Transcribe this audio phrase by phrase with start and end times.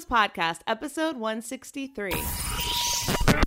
[0.00, 2.14] Podcast, episode 163.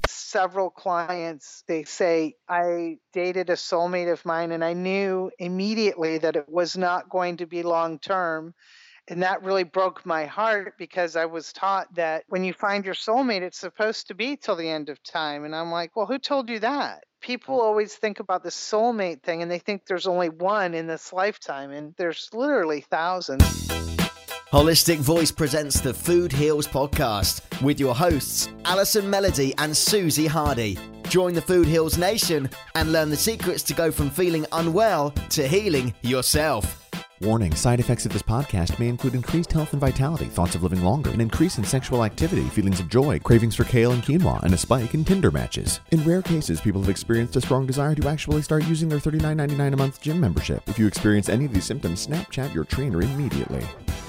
[0.08, 6.36] Several clients, they say, I dated a soulmate of mine and I knew immediately that
[6.36, 8.54] it was not going to be long term.
[9.08, 12.94] And that really broke my heart because I was taught that when you find your
[12.94, 15.46] soulmate, it's supposed to be till the end of time.
[15.46, 17.06] And I'm like, well, who told you that?
[17.22, 21.12] People always think about the soulmate thing and they think there's only one in this
[21.12, 23.66] lifetime, and there's literally thousands.
[24.52, 30.78] Holistic Voice presents the Food Heals podcast with your hosts, Allison Melody and Susie Hardy.
[31.10, 35.48] Join the Food Heals Nation and learn the secrets to go from feeling unwell to
[35.48, 36.88] healing yourself.
[37.22, 40.84] Warning side effects of this podcast may include increased health and vitality, thoughts of living
[40.84, 44.54] longer, an increase in sexual activity, feelings of joy, cravings for kale and quinoa, and
[44.54, 45.80] a spike in Tinder matches.
[45.92, 49.74] In rare cases, people have experienced a strong desire to actually start using their $39.99
[49.74, 50.62] a month gym membership.
[50.68, 53.66] If you experience any of these symptoms, Snapchat your trainer immediately.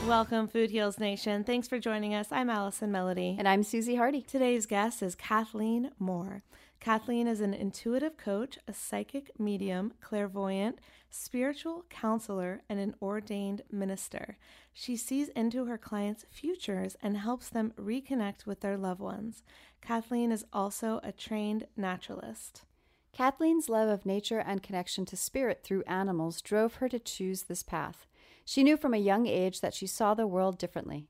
[0.07, 1.43] Welcome, Food Heals Nation.
[1.43, 2.29] Thanks for joining us.
[2.31, 3.35] I'm Allison Melody.
[3.41, 4.23] And I'm Susie Hardy.
[4.23, 6.45] Today's guest is Kathleen Moore.
[6.79, 10.79] Kathleen is an intuitive coach, a psychic medium, clairvoyant,
[11.11, 14.39] spiritual counselor, and an ordained minister.
[14.73, 19.43] She sees into her clients' futures and helps them reconnect with their loved ones.
[19.83, 22.63] Kathleen is also a trained naturalist.
[23.13, 27.65] Kathleen's love of nature and connection to spirit through animals drove her to choose this
[27.65, 28.07] path.
[28.49, 31.09] She knew from a young age that she saw the world differently.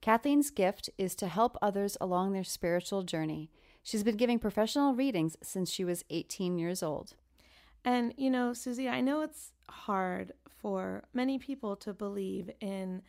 [0.00, 3.50] Kathleen's gift is to help others along their spiritual journey.
[3.82, 7.14] She's been giving professional readings since she was 18 years old.
[7.84, 13.02] And, you know, Susie, I know it's hard for many people to believe in,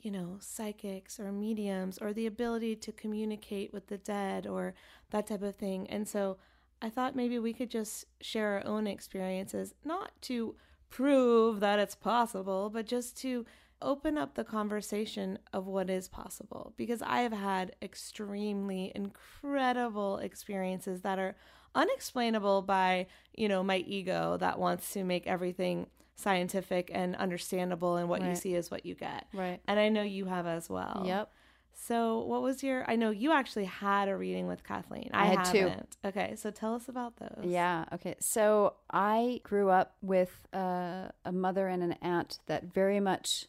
[0.00, 4.74] you know, psychics or mediums or the ability to communicate with the dead or
[5.10, 5.90] that type of thing.
[5.90, 6.36] And so
[6.80, 10.54] I thought maybe we could just share our own experiences, not to
[10.90, 13.44] prove that it's possible, but just to
[13.80, 21.02] open up the conversation of what is possible because I have had extremely incredible experiences
[21.02, 21.36] that are
[21.74, 25.86] unexplainable by, you know, my ego that wants to make everything
[26.16, 28.30] scientific and understandable and what right.
[28.30, 29.26] you see is what you get.
[29.32, 29.60] Right.
[29.68, 31.04] And I know you have as well.
[31.06, 31.32] Yep.
[31.74, 32.84] So, what was your?
[32.90, 35.10] I know you actually had a reading with Kathleen.
[35.12, 35.96] I, I had haven't.
[36.02, 36.08] two.
[36.08, 37.44] Okay, so tell us about those.
[37.44, 37.84] Yeah.
[37.92, 38.14] Okay.
[38.20, 43.46] So I grew up with uh, a mother and an aunt that very much,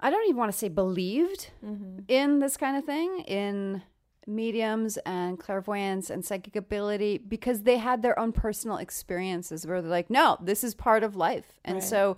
[0.00, 2.00] I don't even want to say believed mm-hmm.
[2.08, 3.82] in this kind of thing, in
[4.26, 9.90] mediums and clairvoyance and psychic ability because they had their own personal experiences where they're
[9.90, 11.52] like, no, this is part of life.
[11.64, 11.84] And right.
[11.84, 12.16] so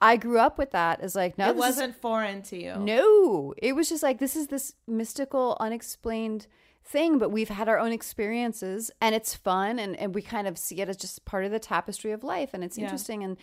[0.00, 2.76] I grew up with that as like, no, it wasn't is, foreign to you.
[2.76, 6.46] No, it was just like, this is this mystical, unexplained
[6.84, 10.56] thing, but we've had our own experiences and it's fun and, and we kind of
[10.56, 12.84] see it as just part of the tapestry of life and it's yeah.
[12.84, 13.22] interesting.
[13.22, 13.36] And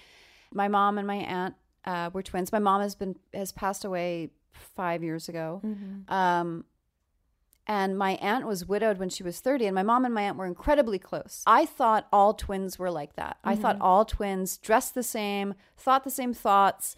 [0.51, 2.51] my mom and my aunt uh, were twins.
[2.51, 5.61] My mom has been, has passed away five years ago.
[5.63, 6.11] Mm-hmm.
[6.11, 6.65] Um,
[7.67, 10.37] and my aunt was widowed when she was 30 and my mom and my aunt
[10.37, 13.49] were incredibly close i thought all twins were like that mm-hmm.
[13.49, 13.85] i thought mm-hmm.
[13.85, 16.95] all twins dressed the same thought the same thoughts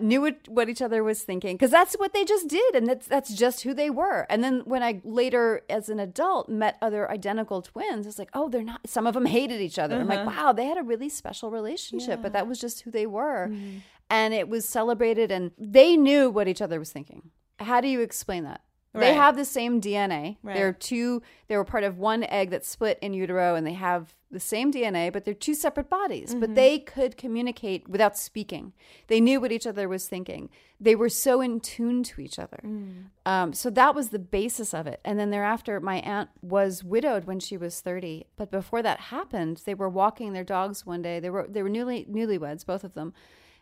[0.00, 3.06] knew what, what each other was thinking because that's what they just did and that's
[3.06, 7.10] that's just who they were and then when i later as an adult met other
[7.10, 10.02] identical twins it's like oh they're not some of them hated each other uh-huh.
[10.02, 10.44] i'm like uh-huh.
[10.44, 12.16] wow they had a really special relationship yeah.
[12.16, 13.78] but that was just who they were mm-hmm.
[14.10, 18.00] and it was celebrated and they knew what each other was thinking how do you
[18.00, 18.60] explain that
[18.94, 19.00] Right.
[19.08, 20.38] They have the same DNA.
[20.42, 20.54] Right.
[20.54, 21.22] They're two.
[21.46, 24.72] They were part of one egg that split in utero, and they have the same
[24.72, 26.30] DNA, but they're two separate bodies.
[26.30, 26.40] Mm-hmm.
[26.40, 28.72] But they could communicate without speaking.
[29.06, 30.48] They knew what each other was thinking.
[30.80, 32.60] They were so in tune to each other.
[32.64, 33.04] Mm.
[33.26, 35.00] Um, so that was the basis of it.
[35.04, 38.26] And then thereafter, my aunt was widowed when she was thirty.
[38.36, 41.20] But before that happened, they were walking their dogs one day.
[41.20, 43.12] They were they were newly newlyweds, both of them,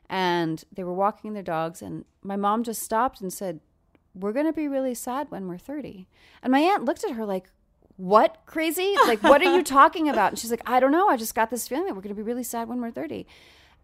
[0.09, 1.83] and they were walking their dogs.
[1.83, 3.61] And my mom just stopped and said
[4.17, 6.09] we're going to be really sad when we're 30.
[6.43, 7.51] And my aunt looked at her like,
[7.97, 8.95] what crazy?
[9.07, 10.33] Like, what are you talking about?
[10.33, 11.09] And she's like, I don't know.
[11.09, 13.27] I just got this feeling that we're going to be really sad when we're 30.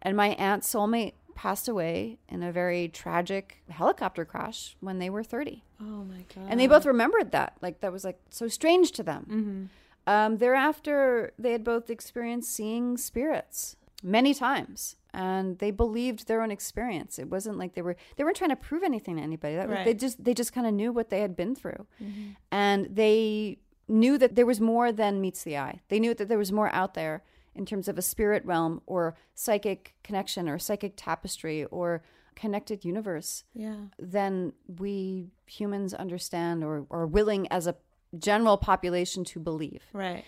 [0.01, 5.23] And my aunt's soulmate passed away in a very tragic helicopter crash when they were
[5.23, 5.63] 30.
[5.81, 6.45] Oh my God.
[6.47, 7.57] And they both remembered that.
[7.61, 9.25] Like, that was like so strange to them.
[9.29, 9.63] Mm-hmm.
[10.05, 16.51] Um, thereafter, they had both experienced seeing spirits many times and they believed their own
[16.51, 17.19] experience.
[17.19, 19.55] It wasn't like they were they weren't trying to prove anything to anybody.
[19.55, 19.85] That, right.
[19.85, 22.31] They just they just kind of knew what they had been through, mm-hmm.
[22.51, 25.81] and they knew that there was more than meets the eye.
[25.89, 27.23] They knew that there was more out there
[27.55, 32.01] in terms of a spirit realm or psychic connection or psychic tapestry or
[32.35, 33.75] connected universe yeah.
[33.99, 37.75] than we humans understand or are willing as a
[38.17, 39.83] general population to believe.
[39.93, 40.23] Right.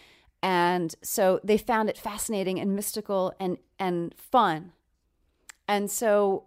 [0.45, 4.71] And so they found it fascinating and mystical and and fun.
[5.68, 6.45] And so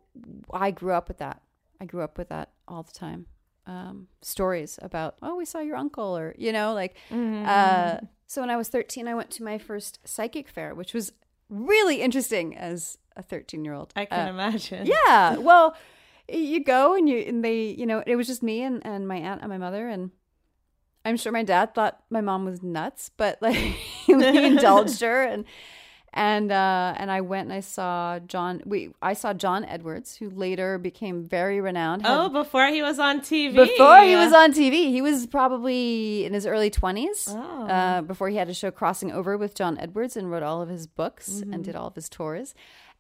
[0.53, 1.43] I grew up with that.
[1.81, 3.27] I grew up with that all the time.
[3.67, 7.45] um, stories about, oh, we saw your uncle, or, you know, like, Mm-hmm.
[7.47, 7.97] uh,
[8.27, 11.13] so when I was 13, I went to my first psychic fair, which was
[11.51, 13.93] really interesting as a 13 year old.
[13.97, 14.87] I can imagine.
[14.87, 15.37] Yeah.
[15.37, 15.77] Well,
[16.29, 19.17] you go and you and they, you know, it was just me and, and my
[19.17, 20.11] aunt and my mother and
[21.05, 23.55] I'm sure my dad thought my mom was nuts, but like
[24.07, 25.45] he indulged her and
[26.15, 30.31] and uh and I went and I saw John we I saw John Edwards who
[30.31, 32.03] later became very renowned.
[32.03, 33.55] had- Oh, before he was on TV.
[33.55, 37.29] before he was on TV, he was probably in his early 20s.
[37.29, 37.67] Oh.
[37.67, 40.69] Uh, before he had a show crossing over with John Edwards and wrote all of
[40.71, 41.53] his books Mm-hmm.
[41.53, 42.55] and did all of his tours.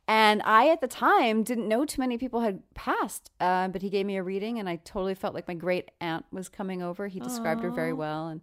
[0.09, 3.91] And I, at the time, didn't know too many people had passed, uh, but he
[3.91, 7.09] gave me a reading, and I totally felt like my great aunt was coming over.
[7.09, 8.41] He described her very well, and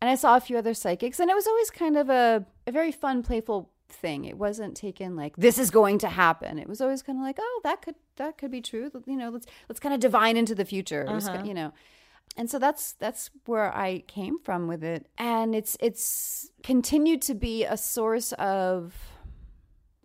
[0.00, 2.72] and I saw a few other psychics, and it was always kind of a a
[2.72, 4.24] very fun, playful thing.
[4.24, 6.58] It wasn't taken like this is going to happen.
[6.58, 8.90] It was always kind of like, oh, that could that could be true.
[9.06, 11.04] You know, let's let's kind of divine into the future.
[11.06, 11.74] Was, you know,
[12.38, 17.34] and so that's that's where I came from with it, and it's it's continued to
[17.34, 18.94] be a source of.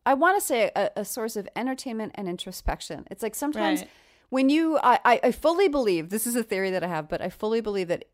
[0.09, 3.05] I want to say a, a source of entertainment and introspection.
[3.11, 3.89] It's like sometimes Right.
[4.29, 7.29] when you, I, I, fully believe this is a theory that I have, but I
[7.29, 8.05] fully believe that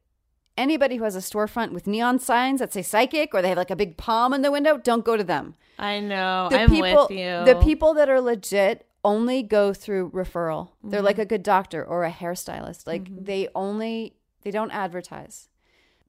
[0.58, 3.72] anybody who has a storefront with neon signs that say psychic or they have like
[3.72, 5.56] a big palm in the window, don't go to them.
[5.80, 6.48] I know.
[6.52, 7.44] The I'm people, with you.
[7.46, 10.70] the people that are legit only go through referral.
[10.84, 11.06] They're Mm-hmm.
[11.06, 12.88] like a good doctor or a hairstylist.
[12.88, 15.50] Like they only they don't advertise.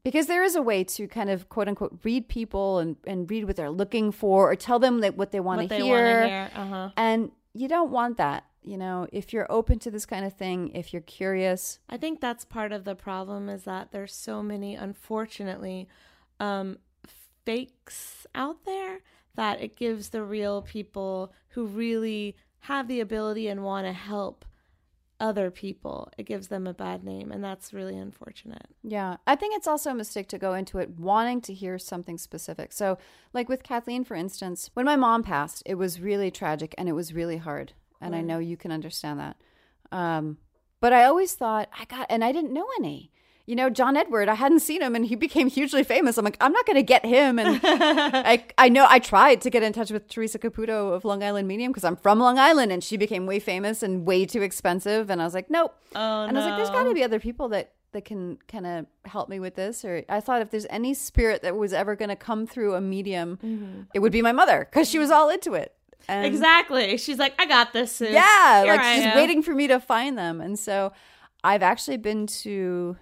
[0.07, 3.45] Because there is a way to kind of quote unquote read people and, and read
[3.45, 6.29] what they're looking for or tell them that what they want to hear.
[6.29, 6.51] hear.
[6.55, 6.91] Uh-huh.
[6.97, 8.45] And you don't want that.
[8.63, 12.21] You know, if you're open to this kind of thing, if you're curious, I think
[12.21, 15.89] that's part of the problem is that there's so many, unfortunately,
[16.39, 16.79] um,
[17.45, 19.01] fakes out there
[19.35, 24.45] that it gives the real people who really have the ability and want to help
[25.19, 27.33] other people, it gives them a bad name.
[27.33, 28.67] And that's really unfortunate.
[28.83, 32.19] Yeah, I think it's also a mistake to go into it wanting to hear something
[32.19, 32.73] specific.
[32.73, 32.99] So,
[33.33, 36.93] like with Kathleen, for instance, when my mom passed, it was really tragic and it
[36.93, 37.73] was really hard.
[38.01, 39.37] And I know you can understand that.
[39.91, 40.37] Um,
[40.81, 43.11] but I always thought, I got, and I didn't know any.
[43.47, 46.19] You know, John Edward, I hadn't seen him and he became hugely famous.
[46.19, 47.39] I'm like, I'm not going to get him.
[47.39, 51.23] And I, I know I tried to get in touch with Teresa Caputo of Long
[51.23, 54.43] Island Medium because I'm from Long Island and she became way famous and way too
[54.43, 55.11] expensive.
[55.11, 55.75] And I was like, nope.
[55.95, 58.67] Oh, and I was like, there's got to be other people that that can kind
[58.67, 59.85] of help me with this.
[59.85, 62.81] Or I thought if there's any spirit that was ever going to come through a
[62.81, 63.83] medium, mm-hmm.
[63.95, 65.73] it would be my mother because she was all into it.
[66.09, 66.97] And Exactly.
[66.99, 67.97] She's like, I got this.
[67.97, 68.07] Sue.
[68.07, 69.17] Yeah, Here like I she's am.
[69.17, 70.41] waiting for me to find them.
[70.41, 70.93] And so
[71.43, 72.97] I've actually been to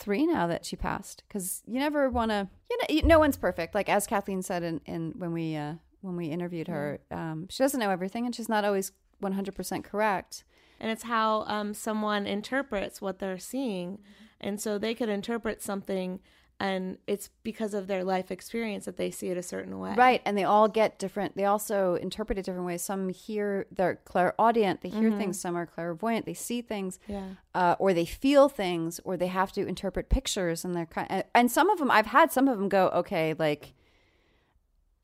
[0.00, 2.48] three now that she passed because you never want to.
[2.70, 3.74] You know, you- no one's perfect.
[3.74, 7.62] Like as Kathleen said in, in when we uh, when we interviewed her, um, she
[7.62, 10.44] doesn't know everything and she's not always 100 percent correct.
[10.80, 13.98] and it's how um, someone interprets what they're seeing
[14.40, 16.18] and so they could interpret something
[16.60, 20.20] and it's because of their life experience that they see it a certain way Right,
[20.26, 21.34] and they all get different.
[21.34, 22.82] They also interpret it different ways.
[22.82, 24.82] Some hear they're clairaudient.
[24.82, 25.40] They hear things.
[25.40, 26.26] Some are clairvoyant.
[26.26, 27.30] They see things, Yeah.
[27.54, 30.64] uh, or they feel things, or they have to interpret pictures.
[30.64, 31.24] And they're kind.
[31.34, 33.72] And some of them, I've had some of them go, okay, like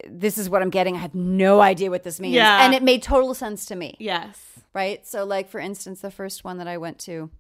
[0.07, 0.95] this is what I'm getting.
[0.97, 2.65] I have no idea what this means, Yeah.
[2.65, 3.97] and it made total sense to me.
[3.99, 5.07] yes Right.
[5.07, 7.31] So, like for instance, the first one that I went to,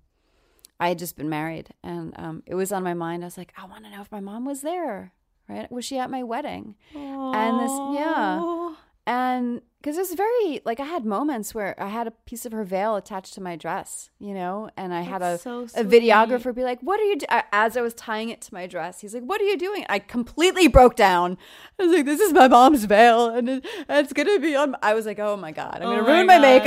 [0.78, 3.22] I had just been married, and um, it was on my mind.
[3.24, 5.12] I was like, I want to know if my mom was there.
[5.48, 5.70] Right?
[5.70, 6.74] Was she at my wedding?
[6.92, 8.74] And this, yeah.
[9.06, 12.64] And because it's very, like, I had moments where I had a piece of her
[12.64, 16.64] veil attached to my dress, you know, and I had a, so a videographer be
[16.64, 17.26] like, What are you, do-?
[17.52, 19.86] as I was tying it to my dress, he's like, What are you doing?
[19.88, 21.38] I completely broke down.
[21.78, 24.74] I was like, This is my mom's veil, and it, it's going to be on.
[24.82, 26.58] I was like, Oh my God, I'm going Oh to ruin my my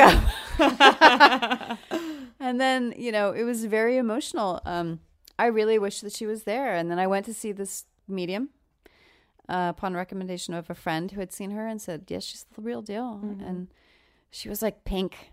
[0.58, 1.78] makeup.
[2.40, 4.62] and then, you know, it was very emotional.
[4.66, 5.00] Um,
[5.38, 6.74] I really wish that she was there.
[6.76, 8.50] And then I went to see this medium
[9.48, 12.62] uh, upon recommendation of a friend who had seen her and said, "Yes, she's the
[12.62, 13.68] real deal." And
[14.32, 15.32] she was like pink.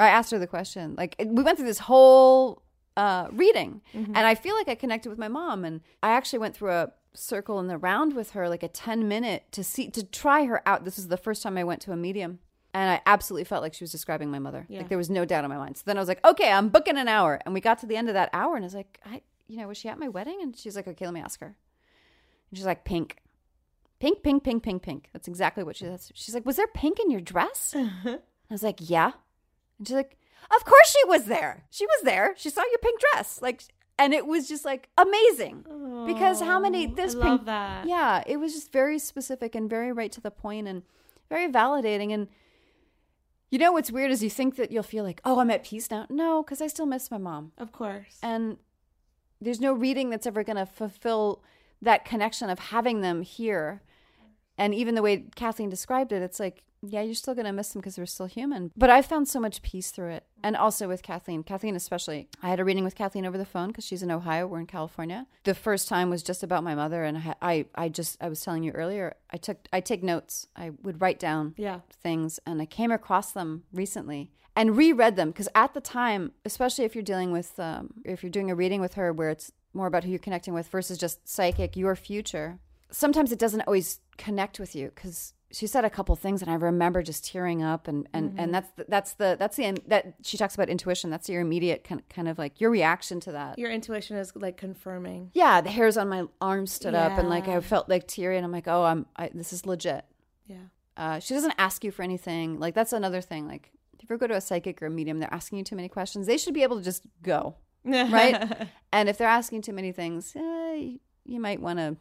[0.00, 0.94] I asked her the question.
[0.96, 2.62] Like it- we went through this whole
[2.96, 5.64] uh, reading, and I feel like I connected with my mom.
[5.64, 9.06] And I actually went through a circle in the round with her, like a ten
[9.08, 10.84] minute to see to try her out.
[10.84, 12.38] This is the first time I went to a medium.
[12.74, 14.64] And I absolutely felt like she was describing my mother.
[14.68, 14.78] Yeah.
[14.78, 15.76] Like there was no doubt in my mind.
[15.76, 17.38] So then I was like, okay, I'm booking an hour.
[17.44, 19.58] And we got to the end of that hour and I was like, I, you
[19.58, 20.38] know, was she at my wedding?
[20.40, 21.54] And she's like, okay, let me ask her.
[22.50, 23.18] And she's like, pink.
[24.00, 25.10] Pink, pink, pink, pink, pink.
[25.12, 26.00] That's exactly what she said.
[26.14, 27.74] She's like, was there pink in your dress?
[27.76, 28.18] I
[28.50, 29.12] was like, yeah.
[29.78, 30.16] And she's like,
[30.56, 31.64] of course she was there.
[31.70, 32.34] She was there.
[32.36, 33.40] She saw your pink dress.
[33.42, 33.62] Like,
[33.98, 35.64] and it was just like amazing
[36.06, 37.86] because how many Oh, this I pink love that.
[37.86, 40.82] yeah it was just very specific and very right to the point and
[41.28, 42.26] very validating and
[43.52, 45.90] You know what's weird is you think that you'll feel like, oh, I'm at peace
[45.90, 46.06] now.
[46.08, 47.52] No, because I still miss my mom.
[47.58, 48.18] Of course.
[48.22, 48.56] And
[49.42, 51.42] there's no reading that's ever going to fulfill
[51.82, 53.82] that connection of having them here.
[54.58, 57.70] And even the way Kathleen described it, it's like yeah, you're still going to miss
[57.70, 58.72] them because they're still human.
[58.76, 60.24] But I found so much peace through it.
[60.42, 62.28] And also with Kathleen, Kathleen especially.
[62.42, 64.48] I had a reading with Kathleen over the phone because she's in Ohio.
[64.48, 65.26] We're in California.
[65.44, 67.04] The first time was just about my mother.
[67.04, 70.48] And I, I, I just, I was telling you earlier, I took, I take notes.
[70.56, 71.80] I would write down yeah.
[72.02, 76.84] things and I came across them recently and reread them because at the time, especially
[76.84, 79.86] if you're dealing with, um, if you're doing a reading with her where it's more
[79.86, 82.58] about who you're connecting with versus just psychic, your future,
[82.92, 86.54] sometimes it doesn't always connect with you because she said a couple things and I
[86.54, 88.40] remember just tearing up and and mm-hmm.
[88.40, 91.84] and that's the, that's the that's the that she talks about intuition that's your immediate
[91.84, 93.58] kind of, kind of like your reaction to that.
[93.58, 95.30] Your intuition is like confirming.
[95.34, 97.06] Yeah the hairs on my arm stood yeah.
[97.06, 99.66] up and like I felt like teary and I'm like oh I'm I, this is
[99.66, 100.04] legit.
[100.46, 100.56] Yeah.
[100.96, 104.18] Uh, she doesn't ask you for anything like that's another thing like if you ever
[104.18, 106.52] go to a psychic or a medium they're asking you too many questions they should
[106.52, 108.68] be able to just go right?
[108.92, 111.96] And if they're asking too many things eh, you might want to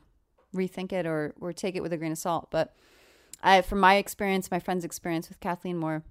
[0.56, 2.76] rethink it or or take it with a grain of salt but
[3.44, 6.04] I, from my experience, my friend's experience with Kathleen Moore,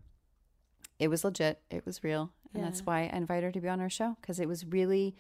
[0.99, 1.61] it was legit.
[1.71, 2.33] It was real.
[2.53, 2.69] And yeah.
[2.69, 5.15] that's why I invited her to be on our show because it was really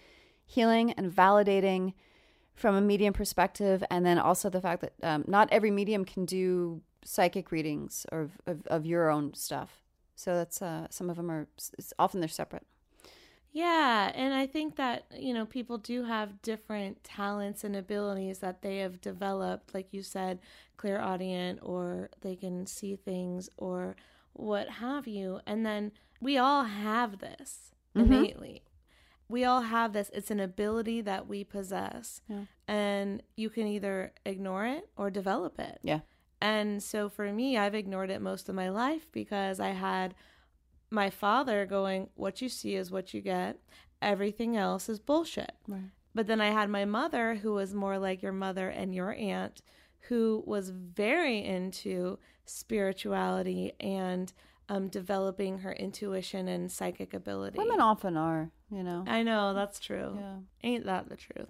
[0.44, 1.94] healing and validating
[2.54, 3.84] from a medium perspective.
[3.90, 8.28] And then also the fact that um, not every medium can do psychic readings or
[8.46, 9.82] of, of your own stuff.
[10.16, 11.46] So that's uh, some of them are
[11.98, 12.66] often they're separate.
[13.52, 18.62] Yeah, and I think that, you know, people do have different talents and abilities that
[18.62, 20.38] they have developed, like you said,
[20.76, 23.96] clairaudient, or they can see things, or
[24.34, 25.40] what have you.
[25.46, 25.90] And then
[26.20, 28.12] we all have this mm-hmm.
[28.12, 28.62] innately.
[29.28, 30.10] We all have this.
[30.12, 32.20] It's an ability that we possess.
[32.28, 32.44] Yeah.
[32.68, 35.78] And you can either ignore it or develop it.
[35.82, 36.00] Yeah.
[36.40, 40.14] And so for me, I've ignored it most of my life because I had
[40.90, 43.58] my father going, What you see is what you get.
[44.02, 45.52] Everything else is bullshit.
[45.68, 45.90] Right.
[46.14, 49.62] But then I had my mother, who was more like your mother and your aunt,
[50.08, 54.32] who was very into spirituality and
[54.68, 57.58] um, developing her intuition and psychic ability.
[57.58, 59.04] Women often are, you know.
[59.06, 60.16] I know, that's true.
[60.18, 60.36] Yeah.
[60.62, 61.48] Ain't that the truth?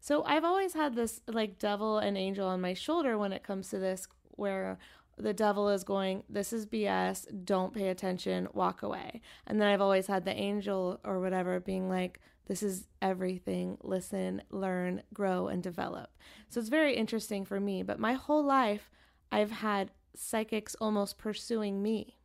[0.00, 3.68] So I've always had this like devil and angel on my shoulder when it comes
[3.70, 4.78] to this, where
[5.22, 9.20] the devil is going, This is BS, don't pay attention, walk away.
[9.46, 14.42] And then I've always had the angel or whatever being like, This is everything, listen,
[14.50, 16.10] learn, grow, and develop.
[16.48, 17.82] So it's very interesting for me.
[17.82, 18.90] But my whole life,
[19.32, 22.18] I've had psychics almost pursuing me,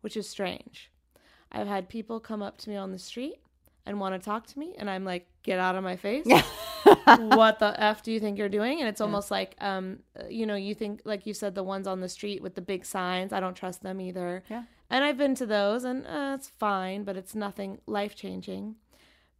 [0.00, 0.90] which is strange.
[1.52, 3.40] I've had people come up to me on the street
[3.84, 6.26] and want to talk to me, and I'm like, Get out of my face.
[7.06, 8.80] what the f do you think you're doing?
[8.80, 9.36] And it's almost yeah.
[9.36, 12.54] like um you know you think like you said the ones on the street with
[12.54, 14.42] the big signs i don't trust them either.
[14.50, 14.64] Yeah.
[14.90, 18.76] And i've been to those and uh, it's fine but it's nothing life changing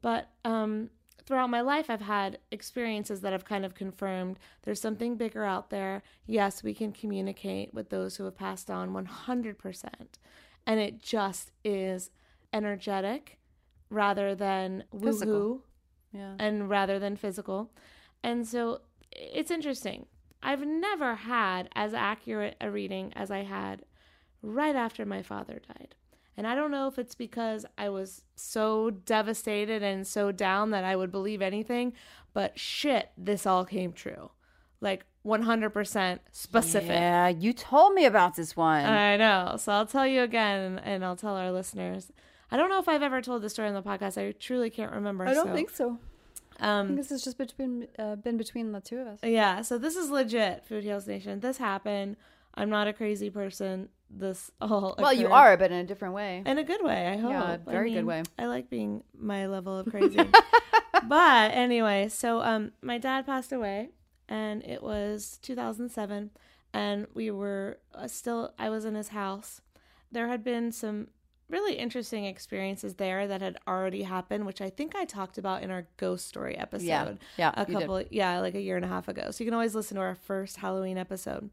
[0.02, 0.90] but um
[1.24, 5.70] throughout my life i've had experiences that have kind of confirmed there's something bigger out
[5.70, 6.02] there.
[6.26, 9.84] Yes we can communicate with those who have passed on 100%
[10.66, 12.10] and it just is
[12.52, 13.38] energetic
[13.90, 15.60] rather than woohoo
[16.16, 16.34] yeah.
[16.38, 17.70] and rather than physical.
[18.22, 18.80] And so
[19.12, 20.06] it's interesting.
[20.42, 23.82] I've never had as accurate a reading as I had
[24.42, 25.94] right after my father died.
[26.36, 30.84] And I don't know if it's because I was so devastated and so down that
[30.84, 31.94] I would believe anything,
[32.34, 34.30] but shit, this all came true.
[34.82, 36.90] Like 100% specific.
[36.90, 38.84] Yeah, you told me about this one.
[38.84, 39.56] I know.
[39.58, 42.12] So I'll tell you again and I'll tell our listeners.
[42.50, 44.18] I don't know if I've ever told this story on the podcast.
[44.18, 45.26] I truly can't remember.
[45.26, 45.54] I don't so.
[45.54, 45.98] think so.
[46.58, 49.18] Um, I think this has just between uh, been between the two of us.
[49.22, 51.40] Yeah, so this is legit, Food Heals Nation.
[51.40, 52.16] This happened.
[52.54, 53.90] I'm not a crazy person.
[54.08, 56.42] This all well, you are, but in a different way.
[56.46, 57.30] In a good way, I hope.
[57.30, 58.22] Yeah, very I mean, good way.
[58.38, 60.20] I like being my level of crazy.
[61.06, 63.90] but anyway, so um, my dad passed away,
[64.28, 66.30] and it was 2007,
[66.72, 68.54] and we were uh, still.
[68.58, 69.60] I was in his house.
[70.10, 71.08] There had been some
[71.48, 75.70] really interesting experiences there that had already happened, which I think I talked about in
[75.70, 76.86] our ghost story episode.
[76.86, 79.30] Yeah, yeah a couple, yeah, like a year and a half ago.
[79.30, 81.50] So you can always listen to our first Halloween episode.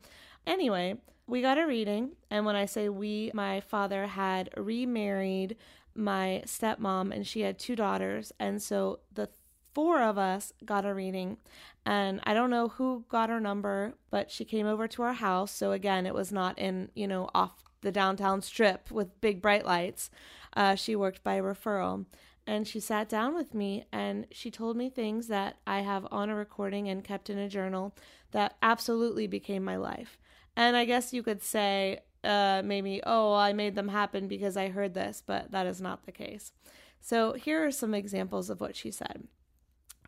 [0.48, 0.98] Anyway,
[1.28, 5.56] we got a reading, and when I say we, my father had remarried
[5.96, 9.30] my stepmom, and she had two daughters, and so the
[9.74, 11.38] four of us got a reading
[11.86, 15.52] and i don't know who got her number but she came over to our house
[15.52, 19.66] so again it was not in you know off the downtown strip with big bright
[19.66, 20.10] lights.
[20.56, 22.06] Uh, she worked by referral.
[22.46, 26.30] And she sat down with me and she told me things that I have on
[26.30, 27.96] a recording and kept in a journal
[28.32, 30.18] that absolutely became my life.
[30.56, 34.70] And I guess you could say uh, maybe, oh, I made them happen because I
[34.70, 36.52] heard this, but that is not the case.
[37.00, 39.28] So here are some examples of what she said.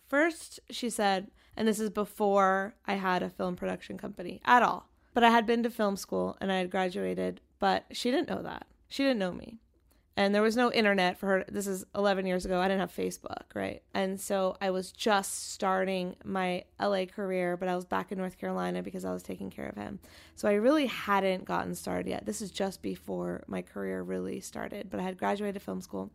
[0.07, 4.89] First, she said, and this is before I had a film production company at all,
[5.13, 8.41] but I had been to film school and I had graduated, but she didn't know
[8.43, 8.67] that.
[8.87, 9.59] She didn't know me.
[10.17, 12.95] And there was no internet for her this is 11 years ago i didn't have
[12.95, 13.81] facebook right?
[13.93, 18.37] And so i was just starting my la career but i was back in north
[18.37, 19.99] carolina because i was taking care of him.
[20.35, 22.25] So i really hadn't gotten started yet.
[22.25, 26.11] This is just before my career really started but i had graduated film school.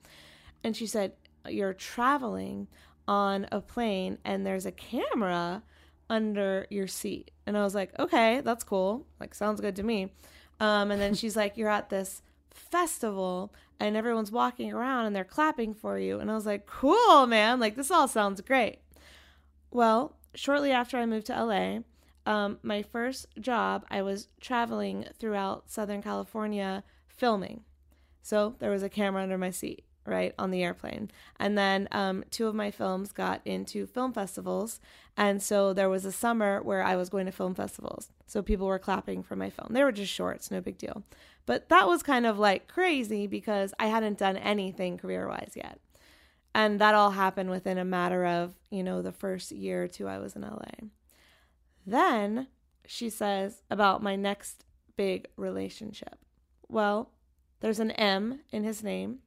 [0.65, 1.13] And she said
[1.49, 2.69] you're traveling
[3.07, 5.63] on a plane and there's a camera
[6.09, 7.33] under your seat.
[7.47, 9.07] And i was like okay that's cool.
[9.21, 10.11] Like sounds good to me
[10.61, 15.25] um, and then she's like you're at this festival and everyone's walking around and they're
[15.25, 16.21] clapping for you.
[16.21, 17.59] And I was like, cool, man.
[17.59, 18.79] Like, this all sounds great.
[19.71, 21.79] Well, shortly after I moved to LA,
[22.31, 27.63] um, my first job, I was traveling throughout Southern California filming.
[28.23, 31.11] So there was a camera under my seat, right, on the airplane.
[31.39, 34.81] And then um, two of my films got into film festivals.
[35.17, 38.11] And so there was a summer where I was going to film festivals.
[38.27, 39.69] So people were clapping for my film.
[39.71, 41.05] They were just shorts, no big deal.
[41.47, 45.79] But that was kind of like crazy because I hadn't done anything career wise yet.
[46.55, 50.09] And that all happened within a matter of, you know, the first year or two
[50.09, 50.89] I was in LA.
[51.87, 52.49] Then
[52.87, 54.65] she says about my next
[54.97, 56.19] big relationship.
[56.69, 57.11] Well,
[57.61, 59.19] there's an M in his name,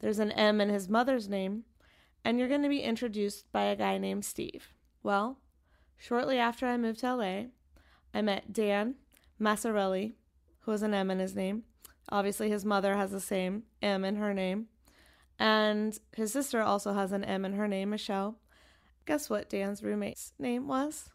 [0.00, 1.64] there's an M in his mother's name,
[2.24, 4.68] and you're going to be introduced by a guy named Steve.
[5.02, 5.38] Well,
[5.96, 7.42] shortly after I moved to LA,
[8.14, 8.94] I met Dan
[9.40, 10.14] Massarelli,
[10.60, 11.64] who has an M in his name.
[12.10, 14.68] Obviously, his mother has the same M in her name.
[15.38, 18.38] And his sister also has an M in her name, Michelle.
[19.06, 21.10] Guess what Dan's roommate's name was?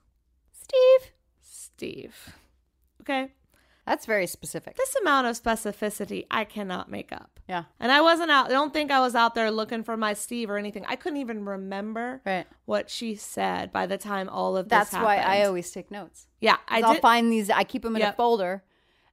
[0.52, 1.12] Steve.
[1.42, 2.34] Steve.
[3.02, 3.34] Okay.
[3.86, 4.78] That's very specific.
[4.78, 7.40] This amount of specificity I cannot make up.
[7.50, 7.66] Yeah.
[7.80, 10.50] And I wasn't out, I don't think I was out there looking for my Steve
[10.50, 10.86] or anything.
[10.88, 12.48] I couldn't even remember right.
[12.66, 16.28] what she said by the time all of this That's why I always take notes.
[16.40, 16.58] Yeah.
[16.70, 18.14] I I'll find these, I keep them in Yep.
[18.14, 18.64] a folder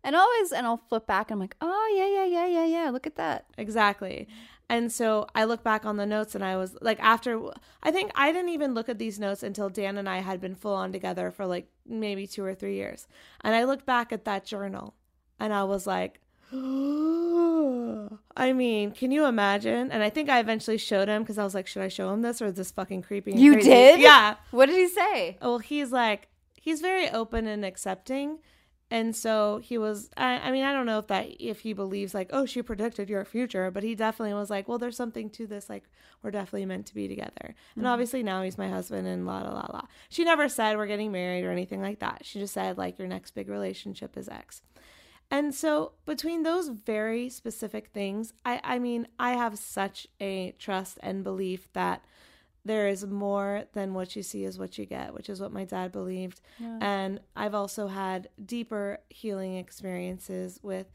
[0.03, 2.91] and always, and I'll flip back and I'm like, oh, yeah, yeah, yeah, yeah, yeah.
[2.91, 3.47] Look at that.
[3.59, 4.29] Exactly.
[4.71, 7.41] And so I look back on the notes and I was like, after,
[7.83, 10.55] I think I didn't even look at these notes until Dan and I had been
[10.55, 13.09] full on together for like maybe two or three years.
[13.41, 14.95] And I looked back at that journal
[15.41, 16.21] and I was like,
[16.53, 19.91] I mean, can you imagine?
[19.91, 22.23] And I think I eventually showed him because I was like, should I show him
[22.23, 23.33] this or is this fucking creepy?
[23.33, 23.71] You crazy?
[23.71, 24.01] did?
[24.01, 24.37] Yeah.
[24.53, 25.37] What did he say?
[25.43, 26.29] Well, he's like,
[26.61, 28.39] he's very open and accepting.
[28.93, 32.13] And so he was, I, I mean, I don't know if that, if he believes
[32.13, 35.47] like, oh, she predicted your future, but he definitely was like, well, there's something to
[35.47, 35.71] this.
[35.71, 35.85] Like,
[36.23, 37.33] we're definitely meant to be together.
[37.45, 37.87] And mm-hmm.
[37.87, 39.83] obviously now he's my husband and la, la, la, la.
[40.09, 42.23] She never said we're getting married or anything like that.
[42.25, 44.63] She just said, like, your next big relationship is X.
[45.31, 50.99] And so between those very specific things, I, I mean, I have such a trust
[51.01, 52.05] and belief that
[52.65, 55.65] there is more than what you see is what you get, which is what my
[55.65, 56.41] dad believed.
[56.81, 60.93] And I've also had deeper healing experiences with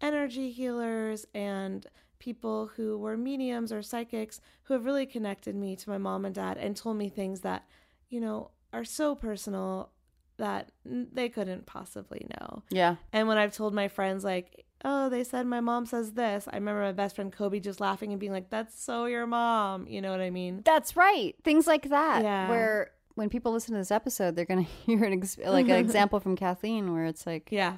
[0.00, 1.86] energy healers and
[2.18, 6.34] people who were mediums or psychics who have really connected me to my mom and
[6.34, 7.64] dad and told me things that,
[8.08, 9.90] you know, are so personal
[10.36, 12.62] that they couldn't possibly know.
[12.70, 12.96] Yeah.
[13.12, 16.56] And when I've told my friends, like, oh, they said my mom says this, I
[16.56, 19.86] remember my best friend Kobe just laughing and being like, that's so your mom.
[19.88, 20.62] You know what I mean?
[20.64, 21.34] That's right.
[21.42, 22.22] Things like that.
[22.22, 22.48] Yeah.
[22.48, 25.76] Where when people listen to this episode, they're going to hear an ex- like an
[25.76, 27.76] example from Kathleen where it's like, Yeah.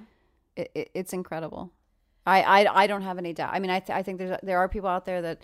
[0.56, 1.72] it, it, it's incredible.
[2.26, 3.50] I, I I don't have any doubt.
[3.52, 5.42] I mean, I th- I think there's there are people out there that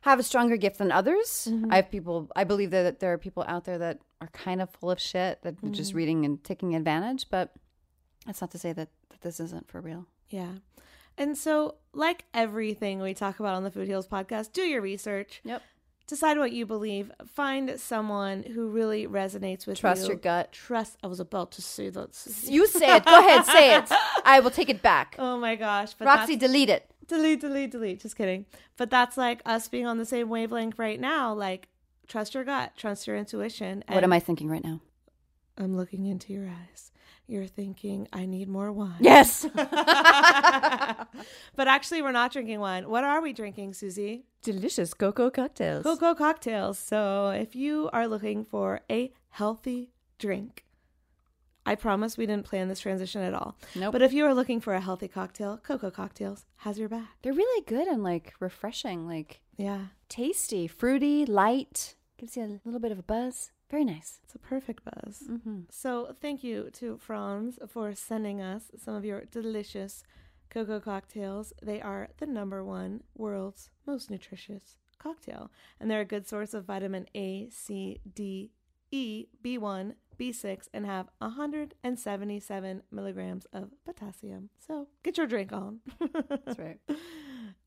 [0.00, 1.48] have a stronger gift than others.
[1.50, 1.70] Mm-hmm.
[1.70, 2.30] I have people.
[2.34, 5.42] I believe that there are people out there that are kind of full of shit
[5.42, 5.98] that are just mm-hmm.
[5.98, 7.26] reading and taking advantage.
[7.30, 7.52] But
[8.26, 10.06] that's not to say that, that this isn't for real.
[10.32, 10.52] Yeah.
[11.18, 15.40] And so, like everything we talk about on the Food Heals podcast, do your research.
[15.44, 15.62] Yep.
[16.08, 17.12] Decide what you believe.
[17.26, 20.06] Find someone who really resonates with Trust you.
[20.06, 20.52] Trust your gut.
[20.52, 20.98] Trust.
[21.02, 22.10] I was about to say that.
[22.42, 23.04] You say it.
[23.04, 23.84] Go ahead, say it.
[24.24, 25.16] I will take it back.
[25.18, 25.94] Oh my gosh.
[25.94, 26.90] But Roxy, delete it.
[27.06, 28.00] delete, delete, delete.
[28.00, 28.46] Just kidding.
[28.76, 31.32] But that's like us being on the same wavelength right now.
[31.32, 31.68] Like,
[32.08, 33.84] trust your gut, trust your intuition.
[33.88, 34.80] What am I thinking right now?
[35.62, 36.90] I'm looking into your eyes.
[37.28, 38.96] You're thinking, I need more wine.
[39.00, 39.46] Yes.
[39.54, 39.68] but
[41.68, 42.88] actually, we're not drinking wine.
[42.88, 44.24] What are we drinking, Susie?
[44.42, 45.84] Delicious cocoa cocktails.
[45.84, 46.78] Cocoa cocktails.
[46.78, 50.64] So, if you are looking for a healthy drink,
[51.64, 53.56] I promise we didn't plan this transition at all.
[53.76, 53.92] Nope.
[53.92, 57.10] But if you are looking for a healthy cocktail, Cocoa Cocktails has your back.
[57.22, 59.86] They're really good and like refreshing, like Yeah.
[60.08, 61.94] tasty, fruity, light.
[62.18, 63.52] Gives you a little bit of a buzz.
[63.72, 64.20] Very nice.
[64.22, 65.22] It's a perfect buzz.
[65.28, 65.60] Mm-hmm.
[65.70, 70.04] So thank you to Franz for sending us some of your delicious
[70.50, 71.54] cocoa cocktails.
[71.62, 76.66] They are the number one world's most nutritious cocktail, and they're a good source of
[76.66, 78.50] vitamin A, C, D,
[78.90, 84.50] E, B1, B6, and have 177 milligrams of potassium.
[84.66, 85.80] So get your drink on.
[86.28, 86.78] That's right.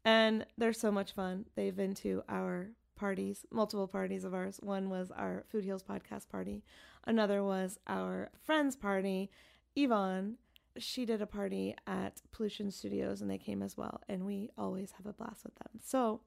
[0.07, 1.45] And they're so much fun.
[1.55, 4.60] They've been to our parties, multiple parties of ours.
[4.62, 6.63] One was our Food Heals podcast party,
[7.05, 9.29] another was our friend's party.
[9.75, 10.38] Yvonne,
[10.77, 14.01] she did a party at Pollution Studios and they came as well.
[14.10, 15.79] And we always have a blast with them.
[15.84, 16.21] So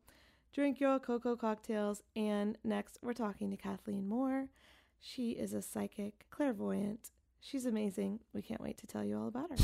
[0.53, 2.03] drink your cocoa cocktails.
[2.17, 4.49] And next, we're talking to Kathleen Moore.
[5.01, 7.11] She is a psychic, clairvoyant.
[7.41, 8.21] She's amazing.
[8.35, 9.57] We can't wait to tell you all about her.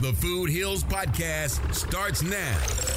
[0.00, 2.87] The Food Heals Podcast starts now.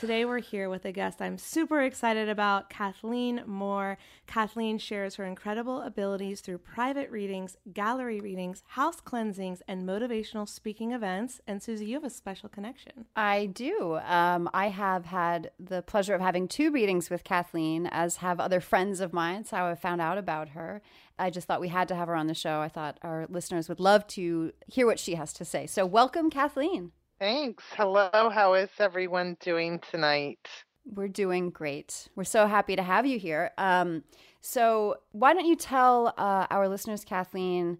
[0.00, 3.98] Today we're here with a guest I'm super excited about, Kathleen Moore.
[4.28, 10.92] Kathleen shares her incredible abilities through private readings, gallery readings, house cleansings, and motivational speaking
[10.92, 11.40] events.
[11.48, 13.06] And Susie, you have a special connection.
[13.16, 13.98] I do.
[14.04, 18.60] Um, I have had the pleasure of having two readings with Kathleen, as have other
[18.60, 19.44] friends of mine.
[19.46, 20.80] So I found out about her.
[21.18, 22.60] I just thought we had to have her on the show.
[22.60, 25.66] I thought our listeners would love to hear what she has to say.
[25.66, 26.92] So, welcome, Kathleen.
[27.18, 27.64] Thanks.
[27.76, 28.10] Hello.
[28.12, 30.38] How is everyone doing tonight?
[30.84, 32.08] We're doing great.
[32.14, 33.50] We're so happy to have you here.
[33.58, 34.04] Um,
[34.40, 37.78] so, why don't you tell uh, our listeners, Kathleen,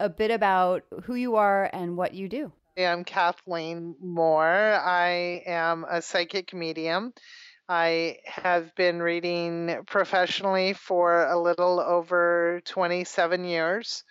[0.00, 2.52] a bit about who you are and what you do?
[2.76, 4.80] I'm Kathleen Moore.
[4.84, 7.12] I am a psychic medium.
[7.68, 14.02] I have been reading professionally for a little over 27 years.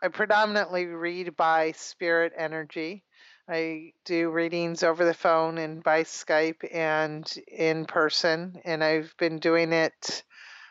[0.00, 3.02] I predominantly read by spirit energy.
[3.48, 9.38] I do readings over the phone and by Skype and in person, and I've been
[9.38, 10.22] doing it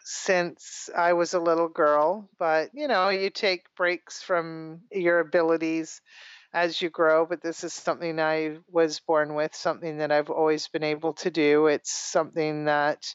[0.04, 2.30] since I was a little girl.
[2.38, 6.02] But you know, you take breaks from your abilities
[6.54, 10.68] as you grow, but this is something I was born with, something that I've always
[10.68, 11.68] been able to do.
[11.68, 13.06] It's something that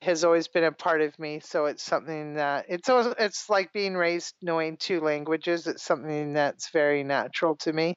[0.00, 1.40] has always been a part of me.
[1.40, 5.66] So it's something that it's also, it's like being raised knowing two languages.
[5.66, 7.96] It's something that's very natural to me.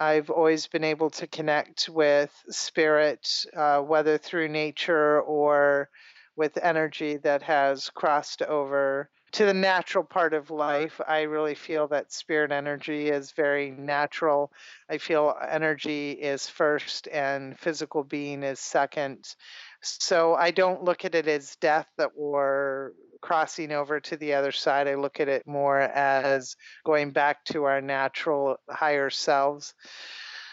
[0.00, 5.88] I've always been able to connect with spirit, uh, whether through nature or
[6.36, 11.00] with energy that has crossed over to the natural part of life.
[11.06, 14.52] I really feel that spirit energy is very natural.
[14.88, 19.34] I feel energy is first and physical being is second.
[19.82, 24.52] So I don't look at it as death that we're crossing over to the other
[24.52, 24.88] side.
[24.88, 29.74] I look at it more as going back to our natural higher selves.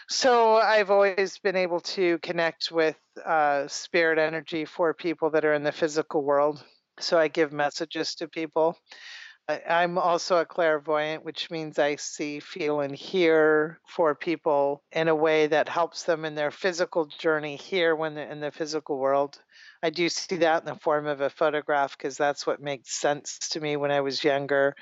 [0.08, 5.54] So I've always been able to connect with uh, spirit energy for people that are
[5.54, 6.62] in the physical world.
[7.00, 8.78] So I give messages to people.
[9.48, 15.14] I'm also a clairvoyant, which means I see, feel, and hear for people in a
[15.14, 19.40] way that helps them in their physical journey here when they're in the physical world.
[19.84, 23.38] I do see that in the form of a photograph because that's what makes sense
[23.50, 24.74] to me when I was younger.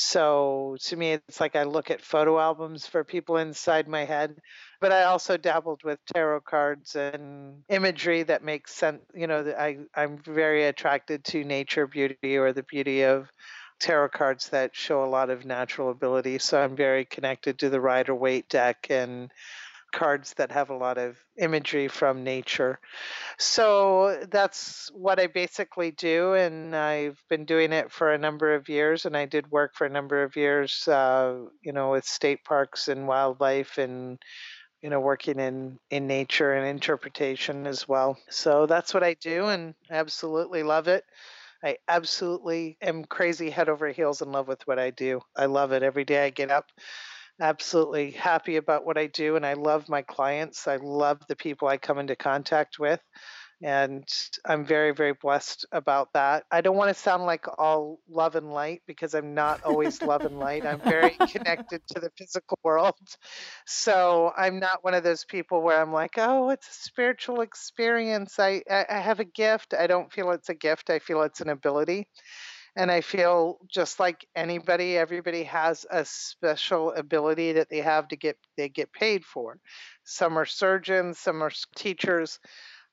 [0.00, 4.40] So to me, it's like I look at photo albums for people inside my head.
[4.80, 9.02] But I also dabbled with tarot cards and imagery that makes sense.
[9.12, 13.28] You know, I, I'm very attracted to nature beauty or the beauty of
[13.80, 16.38] tarot cards that show a lot of natural ability.
[16.38, 19.32] So I'm very connected to the Rider Waite deck and
[19.92, 22.78] cards that have a lot of imagery from nature.
[23.38, 28.68] So that's what I basically do, and I've been doing it for a number of
[28.68, 29.06] years.
[29.06, 32.88] And I did work for a number of years, uh, you know, with state parks
[32.88, 34.18] and wildlife and
[34.82, 39.46] you know working in in nature and interpretation as well so that's what i do
[39.46, 41.02] and absolutely love it
[41.62, 45.20] I absolutely am crazy head over heels in love with what I do.
[45.36, 45.82] I love it.
[45.82, 46.66] Every day I get up,
[47.40, 50.66] absolutely happy about what I do, and I love my clients.
[50.68, 53.00] I love the people I come into contact with
[53.62, 54.04] and
[54.44, 56.44] I'm very, very blessed about that.
[56.50, 60.24] I don't want to sound like all love and light because I'm not always love
[60.24, 60.66] and light.
[60.66, 62.94] I'm very connected to the physical world.
[63.66, 68.38] So I'm not one of those people where I'm like, oh, it's a spiritual experience.
[68.38, 69.74] I, I have a gift.
[69.74, 72.08] I don't feel it's a gift, I feel it's an ability.
[72.78, 78.16] And I feel just like anybody, everybody has a special ability that they have to
[78.16, 79.58] get they get paid for.
[80.04, 82.38] Some are surgeons, some are teachers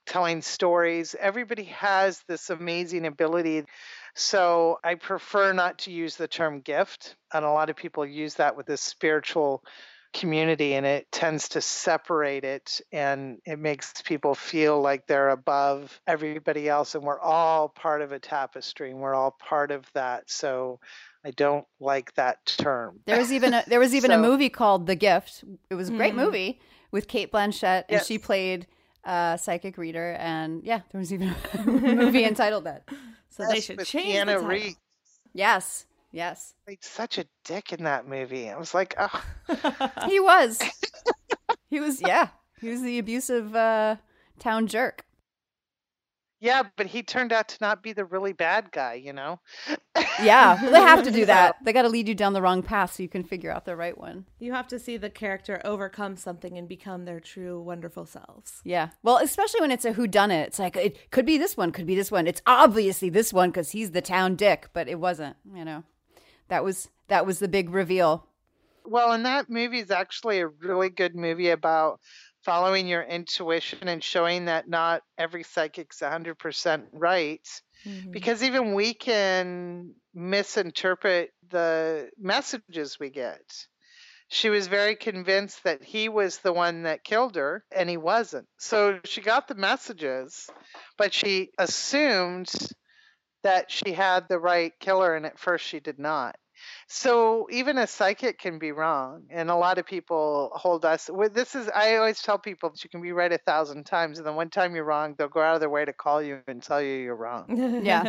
[0.08, 1.15] telling stories.
[1.19, 3.65] Everybody has this amazing ability.
[4.15, 7.15] So I prefer not to use the term gift.
[7.32, 9.63] And a lot of people use that with this spiritual
[10.15, 15.99] community and it tends to separate it and it makes people feel like they're above
[16.08, 20.23] everybody else and we're all part of a tapestry and we're all part of that
[20.30, 20.80] so
[21.25, 22.99] I don't like that term.
[23.06, 25.43] There was even a, there was even so, a movie called The Gift.
[25.71, 26.23] It was a great mm-hmm.
[26.23, 26.60] movie
[26.91, 28.06] with Cate Blanchett, and yes.
[28.06, 28.67] she played
[29.04, 30.15] a psychic reader.
[30.19, 32.84] And yeah, there was even a movie entitled that.
[33.30, 34.47] So yes, they should change Keanu the title.
[34.47, 34.75] Reeves.
[35.34, 36.54] Yes, yes.
[36.65, 38.49] Played such a dick in that movie.
[38.49, 39.23] I was like, oh.
[40.08, 40.62] he was.
[41.69, 42.01] he was.
[42.01, 42.30] Yeah,
[42.62, 43.97] he was the abusive uh,
[44.39, 45.06] town jerk.
[46.45, 49.39] Yeah, but he turned out to not be the really bad guy, you know?
[50.21, 51.56] yeah, they have to do that.
[51.63, 53.75] They got to lead you down the wrong path so you can figure out the
[53.75, 54.25] right one.
[54.38, 58.62] You have to see the character overcome something and become their true, wonderful selves.
[58.63, 58.89] Yeah.
[59.01, 60.45] Well, especially when it's a whodunit.
[60.47, 62.28] It's like, it could be this one, could be this one.
[62.28, 65.84] It's obviously this one because he's the town dick, but it wasn't, you know?
[66.47, 68.27] That was that was the big reveal.
[68.86, 71.99] Well, and that movie is actually a really good movie about
[72.43, 77.47] following your intuition and showing that not every psychic's 100% right.
[77.86, 78.12] Mm-hmm.
[78.12, 83.41] Because even we can misinterpret the messages we get.
[84.27, 88.47] She was very convinced that he was the one that killed her, and he wasn't.
[88.58, 90.49] So she got the messages,
[90.97, 92.51] but she assumed
[93.45, 96.38] that she had the right killer, and at first she did not.
[96.88, 101.10] So even a psychic can be wrong, and a lot of people hold us.
[101.31, 104.27] This is I always tell people that you can be right a thousand times, and
[104.27, 106.63] then one time you're wrong, they'll go out of their way to call you and
[106.63, 107.51] tell you you're wrong.
[107.79, 108.08] Yeah,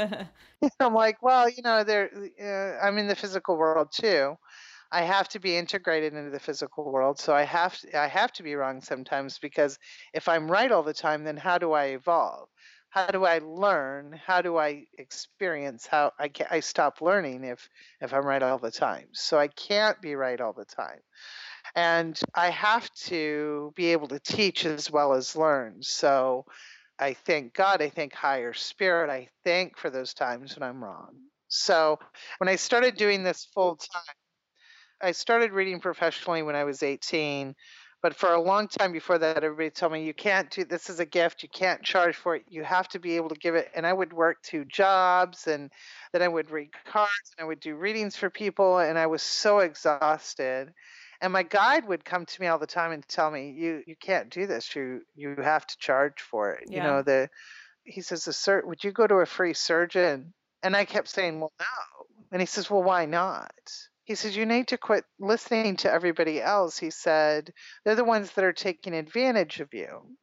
[0.81, 2.11] I'm like, well, you know, there.
[2.41, 4.37] Uh, I'm in the physical world too.
[4.93, 8.33] I have to be integrated into the physical world, so I have to, I have
[8.35, 9.79] to be wrong sometimes because
[10.15, 12.49] if I'm right all the time, then how do I evolve?
[12.91, 14.19] How do I learn?
[14.25, 15.87] How do I experience?
[15.87, 17.69] How I can I stop learning if
[18.01, 19.09] if I'm right all the time.
[19.13, 21.01] So I can't be right all the time.
[21.75, 25.83] And I have to be able to teach as well as learn.
[25.83, 26.47] So
[26.99, 31.15] I thank God, I thank higher spirit, I thank for those times when I'm wrong.
[31.49, 31.99] So
[32.39, 34.15] when I started doing this full time,
[35.01, 37.55] I started reading professionally when I was 18
[38.03, 41.01] but for a long time before that, everybody told me, you can't do this is
[41.01, 41.43] a gift.
[41.43, 42.45] You can't charge for it.
[42.49, 43.71] You have to be able to give it.
[43.75, 45.71] And I would work two jobs and
[46.13, 48.79] then I would read cards and I would do readings for people.
[48.79, 50.73] And I was so exhausted.
[51.21, 53.97] And my guide would come to me all the time and tell me, you, you
[53.97, 54.77] can't do this.
[54.77, 56.65] You, you have to charge for it.
[56.69, 56.77] Yeah.
[56.77, 57.31] You know, the,
[57.85, 60.35] he says, the sur- would you go to a free surgeon?
[60.63, 61.67] And I kept saying, well, no.
[62.31, 63.51] And he says, well, why not?
[64.07, 66.79] He said you need to quit listening to everybody else.
[66.79, 67.53] He said
[67.85, 70.17] they're the ones that are taking advantage of you.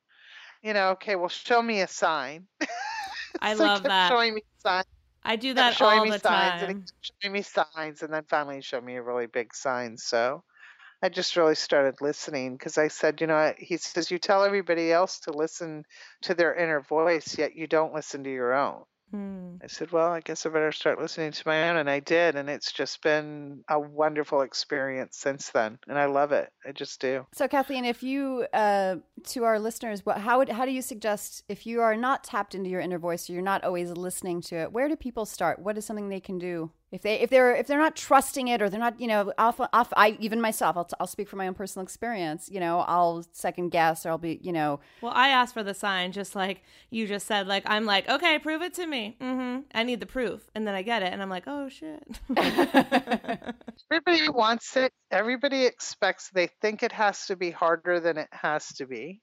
[0.64, 2.48] You know okay well show me a sign.
[3.42, 4.10] I love that.
[4.10, 4.86] showing me signs
[5.26, 6.70] i do that showing all me the signs time.
[6.70, 10.44] and showing me signs and then finally showed me a really big sign so
[11.02, 14.92] i just really started listening because i said you know he says you tell everybody
[14.92, 15.84] else to listen
[16.22, 19.58] to their inner voice yet you don't listen to your own Hmm.
[19.64, 21.78] I said, well, I guess I better start listening to my own.
[21.78, 22.36] And I did.
[22.36, 25.78] And it's just been a wonderful experience since then.
[25.88, 26.50] And I love it.
[26.66, 27.28] I just do.
[27.32, 28.96] So, Kathleen, if you, uh,
[29.28, 32.56] to our listeners, what, how, would, how do you suggest if you are not tapped
[32.56, 35.60] into your inner voice or you're not always listening to it, where do people start?
[35.60, 38.62] What is something they can do if they if they're if they're not trusting it
[38.62, 41.48] or they're not you know off off I even myself I'll, I'll speak from my
[41.48, 44.80] own personal experience you know I'll second guess or I'll be you know.
[45.02, 48.38] Well I asked for the sign just like you just said like I'm like okay
[48.38, 49.18] prove it to me.
[49.20, 49.62] Mm-hmm.
[49.74, 50.48] I need the proof.
[50.54, 52.04] And then I get it and I'm like oh shit.
[52.38, 54.94] Everybody wants it.
[55.10, 59.20] Everybody expects they think it has to be harder than it has to be.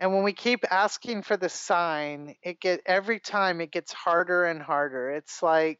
[0.00, 4.44] And when we keep asking for the sign it get every time it gets harder
[4.44, 5.12] and harder.
[5.12, 5.78] It's like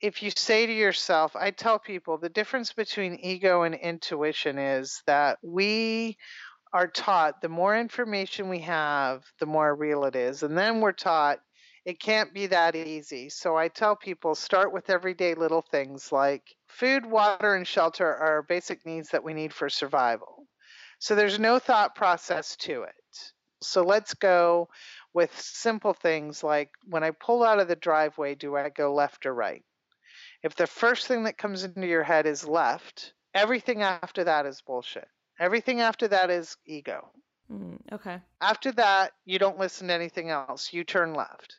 [0.00, 5.02] if you say to yourself, I tell people the difference between ego and intuition is
[5.06, 6.16] that we
[6.72, 10.42] are taught the more information we have, the more real it is.
[10.42, 11.40] And then we're taught
[11.84, 13.28] it can't be that easy.
[13.30, 18.42] So I tell people start with everyday little things like food, water, and shelter are
[18.42, 20.46] basic needs that we need for survival.
[20.98, 22.94] So there's no thought process to it.
[23.62, 24.68] So let's go
[25.12, 29.26] with simple things like when I pull out of the driveway, do I go left
[29.26, 29.64] or right?
[30.42, 34.62] If the first thing that comes into your head is left, everything after that is
[34.62, 35.06] bullshit.
[35.38, 37.10] Everything after that is ego.
[37.50, 38.20] Mm, okay.
[38.40, 40.72] After that, you don't listen to anything else.
[40.72, 41.56] You turn left.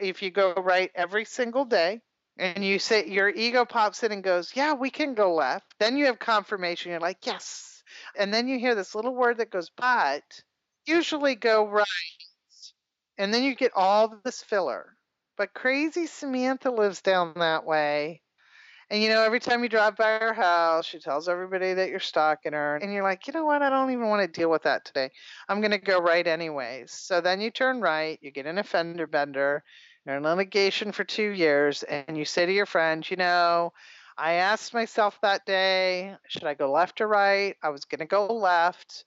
[0.00, 2.00] If you go right every single day
[2.36, 5.96] and you say your ego pops in and goes, Yeah, we can go left, then
[5.96, 6.90] you have confirmation.
[6.90, 7.84] You're like, Yes.
[8.16, 10.24] And then you hear this little word that goes, But
[10.86, 11.86] usually go right.
[13.16, 14.96] And then you get all this filler.
[15.36, 18.22] But crazy Samantha lives down that way
[18.90, 22.00] And you know, every time you drive by her house, she tells everybody that you're
[22.00, 22.76] stalking her.
[22.76, 23.62] And you're like, you know what?
[23.62, 25.10] I don't even want to deal with that today.
[25.48, 26.92] I'm going to go right anyways.
[26.92, 29.64] So then you turn right, you get in a fender bender,
[30.06, 33.72] you're in litigation for two years, and you say to your friend, you know,
[34.16, 37.56] I asked myself that day, should I go left or right?
[37.62, 39.06] I was going to go left,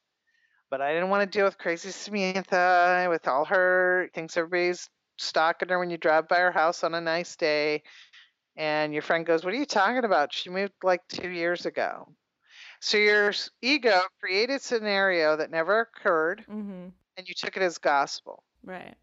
[0.70, 5.70] but I didn't want to deal with crazy Samantha with all her thinks everybody's stalking
[5.70, 7.84] her when you drive by her house on a nice day.
[8.58, 10.34] And your friend goes, What are you talking about?
[10.34, 12.14] She moved like two years ago.
[12.82, 16.90] So your ego created a scenario that never occurred, Mm-hmm.
[17.18, 18.44] and you took it as gospel.
[18.64, 18.98] Right.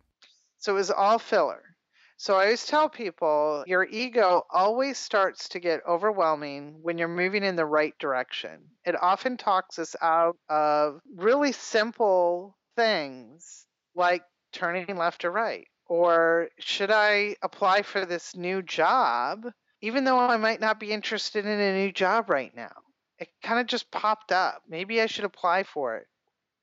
[0.59, 1.77] So it was all filler.
[2.17, 7.45] So I always tell people your ego always starts to get overwhelming when you're moving
[7.45, 8.71] in the right direction.
[8.85, 15.69] It often talks us out of really simple things like turning left or right.
[15.87, 19.47] Or should I apply for this new job,
[19.81, 22.73] even though I might not be interested in a new job right now?
[23.19, 24.63] It kind of just popped up.
[24.69, 26.07] Maybe I should apply for it.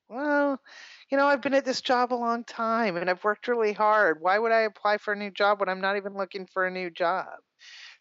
[0.10, 0.60] Well,
[1.10, 4.20] you know, I've been at this job a long time and I've worked really hard.
[4.20, 6.72] Why would I apply for a new job when I'm not even looking for a
[6.72, 7.28] new job?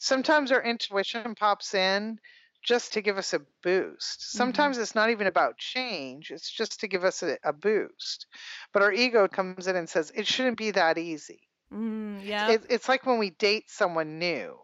[0.00, 2.18] Sometimes our intuition pops in
[2.62, 4.32] just to give us a boost.
[4.36, 8.26] Sometimes it's not even about change, it's just to give us a, a boost.
[8.72, 11.40] But our ego comes in and says, it shouldn't be that easy.
[11.72, 12.50] Mm, yeah.
[12.50, 14.56] It, it's like when we date someone new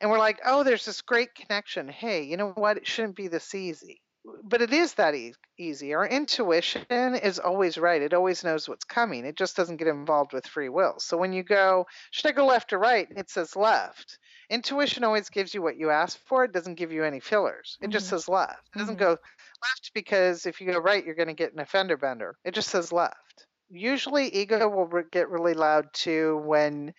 [0.00, 1.88] and we're like, oh, there's this great connection.
[1.88, 2.76] Hey, you know what?
[2.76, 4.00] It shouldn't be this easy.
[4.42, 5.94] But it is that e- easy.
[5.94, 6.84] Our intuition
[7.14, 8.02] is always right.
[8.02, 9.24] It always knows what's coming.
[9.24, 10.98] It just doesn't get involved with free will.
[10.98, 13.08] So when you go, should I go left or right?
[13.16, 14.18] It says left.
[14.50, 16.44] Intuition always gives you what you ask for.
[16.44, 17.78] It doesn't give you any fillers.
[17.80, 18.10] It just Mhm.
[18.10, 18.68] says left.
[18.74, 18.98] It doesn't Mhm.
[18.98, 22.36] go left because if you go right, you're going to get an offender bender.
[22.44, 23.46] It just says left.
[23.68, 26.94] Usually, ego will re- get really loud too when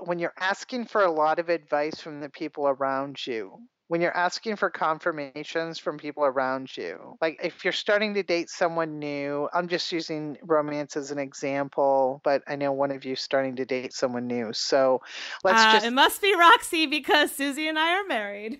[0.00, 3.58] when you're asking for a lot of advice from the people around you.
[3.88, 7.16] When you're asking for confirmations from people around you.
[7.22, 12.20] Like if you're starting to date someone new, I'm just using romance as an example,
[12.22, 14.52] but I know one of you starting to date someone new.
[14.52, 15.00] So
[15.42, 18.58] let's Uh, just It must be Roxy because Susie and I are married.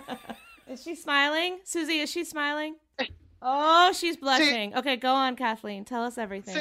[0.66, 1.58] is she smiling?
[1.64, 2.76] Susie, is she smiling?
[3.42, 4.74] Oh, she's blushing.
[4.74, 5.84] Okay, go on, Kathleen.
[5.84, 6.54] Tell us everything.
[6.54, 6.60] So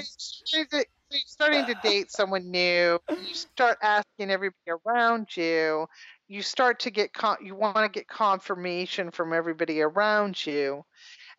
[0.58, 3.00] you're starting to- so you're starting to date someone new.
[3.10, 5.88] You start asking everybody around you.
[6.28, 10.84] You start to get con- you want to get confirmation from everybody around you,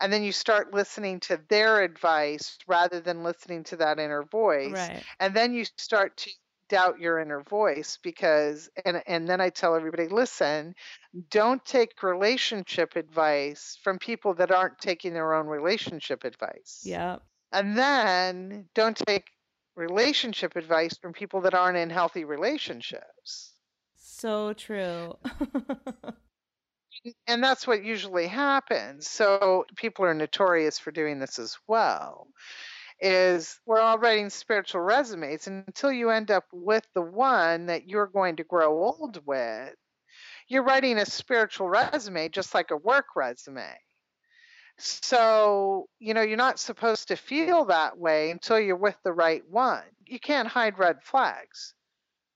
[0.00, 4.72] and then you start listening to their advice rather than listening to that inner voice.
[4.72, 5.02] Right.
[5.20, 6.30] And then you start to
[6.68, 10.74] doubt your inner voice because and and then I tell everybody, listen,
[11.30, 16.82] don't take relationship advice from people that aren't taking their own relationship advice.
[16.84, 17.22] Yep.
[17.52, 19.24] And then don't take
[19.76, 23.54] relationship advice from people that aren't in healthy relationships.
[24.18, 25.16] So true.
[27.26, 29.08] And that's what usually happens.
[29.08, 32.28] So people are notorious for doing this as well.
[33.00, 37.88] Is we're all writing spiritual resumes and until you end up with the one that
[37.88, 39.74] you're going to grow old with.
[40.48, 43.78] You're writing a spiritual resume just like a work resume.
[44.78, 49.46] So, you know, you're not supposed to feel that way until you're with the right
[49.48, 49.84] one.
[50.06, 51.74] You can't hide red flags.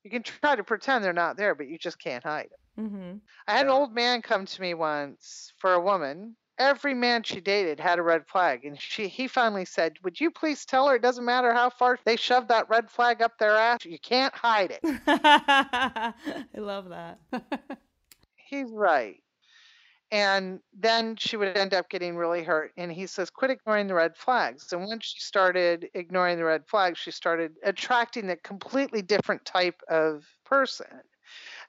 [0.05, 2.59] You can try to pretend they're not there, but you just can't hide them.
[2.89, 6.37] hmm I had an old man come to me once for a woman.
[6.59, 10.31] Every man she dated had a red flag, and she he finally said, "Would you
[10.31, 13.57] please tell her it doesn't matter how far they shove that red flag up their
[13.57, 16.13] ass, you can't hide it." I
[16.57, 17.19] love that.
[18.37, 19.23] He's right.
[20.13, 22.73] And then she would end up getting really hurt.
[22.77, 24.71] And he says, quit ignoring the red flags.
[24.73, 29.81] And once she started ignoring the red flags, she started attracting a completely different type
[29.89, 30.87] of person.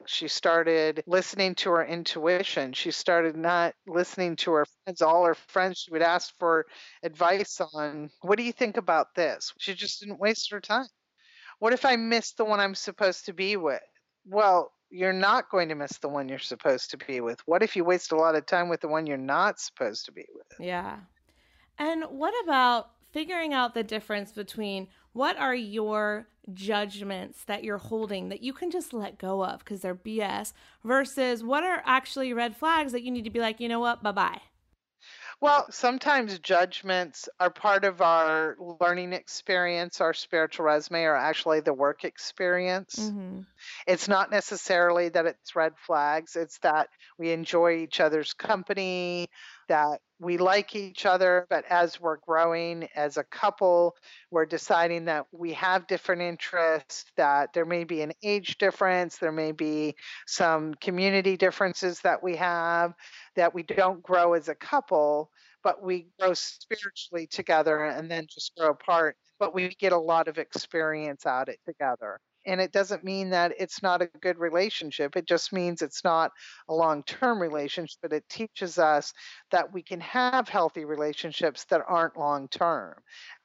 [0.05, 2.73] She started listening to her intuition.
[2.73, 5.01] She started not listening to her friends.
[5.01, 6.65] All her friends, she would ask for
[7.01, 9.53] advice on, what do you think about this?
[9.57, 10.87] She just didn't waste her time.
[11.59, 13.79] What if I miss the one I'm supposed to be with?
[14.25, 17.39] Well, you're not going to miss the one you're supposed to be with.
[17.47, 20.11] What if you waste a lot of time with the one you're not supposed to
[20.11, 20.59] be with?
[20.59, 20.97] Yeah.
[21.79, 28.29] And what about figuring out the difference between what are your judgments that you're holding
[28.29, 30.53] that you can just let go of because they're BS
[30.83, 34.03] versus what are actually red flags that you need to be like, you know what,
[34.03, 34.41] bye bye.
[35.41, 41.73] Well, sometimes judgments are part of our learning experience, our spiritual resume, or actually the
[41.73, 42.95] work experience.
[42.95, 43.41] Mm-hmm.
[43.87, 49.29] It's not necessarily that it's red flags, it's that we enjoy each other's company,
[49.67, 53.95] that we like each other, but as we're growing as a couple,
[54.31, 59.31] we're deciding that we have different interests, that there may be an age difference, there
[59.31, 59.95] may be
[60.25, 62.93] some community differences that we have,
[63.35, 65.29] that we don't grow as a couple,
[65.63, 69.17] but we grow spiritually together and then just grow apart.
[69.39, 72.19] But we get a lot of experience out of it together.
[72.45, 75.15] And it doesn't mean that it's not a good relationship.
[75.15, 76.31] It just means it's not
[76.69, 79.13] a long term relationship, but it teaches us
[79.51, 82.95] that we can have healthy relationships that aren't long term.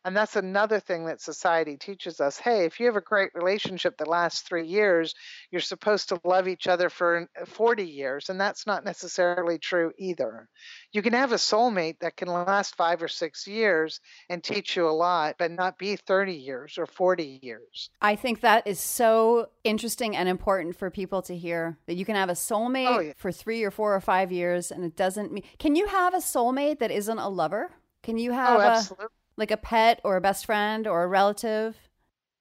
[0.04, 2.38] And that's another thing that society teaches us.
[2.38, 5.14] Hey, if you have a great relationship that lasts three years,
[5.50, 8.28] you're supposed to love each other for uh, 40 years.
[8.28, 10.48] And that's not necessarily true either.
[10.92, 14.88] You can have a soulmate that can last five or six years and teach you
[14.88, 17.90] a lot, but not be 30 years or 40 years.
[18.00, 22.14] I think that is so interesting and important for people to hear that you can
[22.14, 23.12] have a oh, soulmate oh, yeah.
[23.16, 25.42] for three or four or five years and it doesn't mean.
[25.58, 27.72] Can you have a soulmate that isn't a lover?
[28.02, 29.06] Can you oh, have oh, absolutely.
[29.06, 31.76] a like a pet or a best friend or a relative?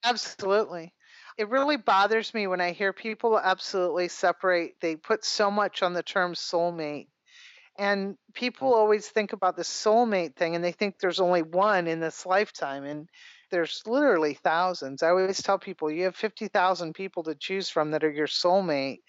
[0.04, 0.93] Absolutely.
[1.38, 4.74] It really bothers me when I hear people absolutely separate.
[4.82, 7.08] They put so much on the term soulmate.
[7.78, 8.76] And people mm.
[8.76, 12.84] always think about the soulmate thing and they think there's only one in this lifetime.
[12.84, 13.08] And
[13.52, 15.04] there's literally thousands.
[15.04, 19.02] I always tell people you have 50,000 people to choose from that are your soulmate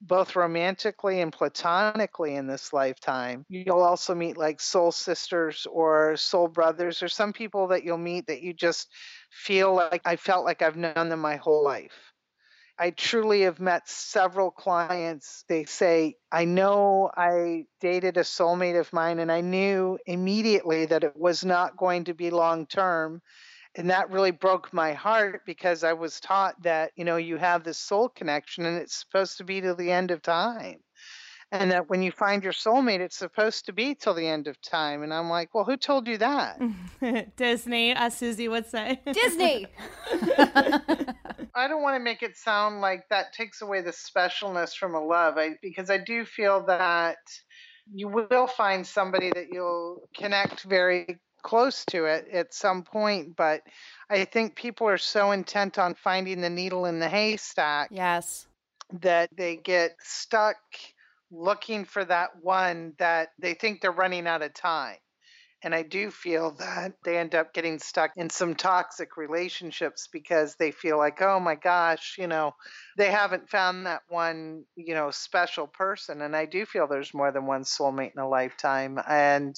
[0.00, 3.44] both romantically and platonically in this lifetime.
[3.48, 8.26] You'll also meet like soul sisters or soul brothers or some people that you'll meet
[8.26, 8.88] that you just
[9.30, 12.12] feel like I felt like I've known them my whole life.
[12.78, 15.44] I truly have met several clients.
[15.48, 21.04] They say, I know I dated a soulmate of mine and I knew immediately that
[21.04, 23.20] it was not going to be long term
[23.76, 27.64] and that really broke my heart because I was taught that you know you have
[27.64, 30.80] this soul connection and it's supposed to be to the end of time.
[31.52, 34.60] And that when you find your soulmate it's supposed to be till the end of
[34.60, 35.02] time.
[35.02, 36.60] And i'm like well who told you that?
[37.36, 39.66] Disney as susie would say disney.
[41.54, 45.04] I don't want to make it sound like that takes away the specialness from a
[45.04, 45.38] love.
[45.38, 47.18] I, because i do feel that
[47.92, 53.62] you will find somebody that you'll connect very close to it at some point, but
[54.08, 57.90] I think people are so intent on finding the needle in the haystack.
[57.92, 58.46] Yes.
[59.00, 60.56] That they get stuck
[61.30, 64.96] looking for that one that they think they're running out of time.
[65.62, 70.54] And I do feel that they end up getting stuck in some toxic relationships because
[70.54, 72.54] they feel like, oh my gosh, you know,
[72.96, 76.22] they haven't found that one, you know, special person.
[76.22, 78.98] And I do feel there's more than one soulmate in a lifetime.
[79.06, 79.54] And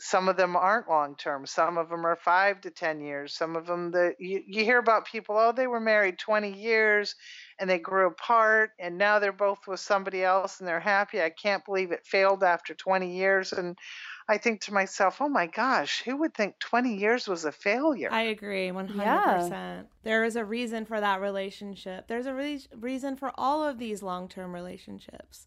[0.00, 3.54] some of them aren't long term some of them are five to ten years some
[3.54, 7.14] of them that you, you hear about people oh they were married 20 years
[7.58, 11.20] and they grew apart and now they're both with somebody else and they're happy.
[11.20, 13.76] I can't believe it failed after 20 years and
[14.28, 18.08] i think to myself oh my gosh who would think 20 years was a failure?
[18.10, 19.82] I agree 100% yeah.
[20.02, 22.08] there is a reason for that relationship.
[22.08, 25.46] There's a re- reason for all of these long-term relationships.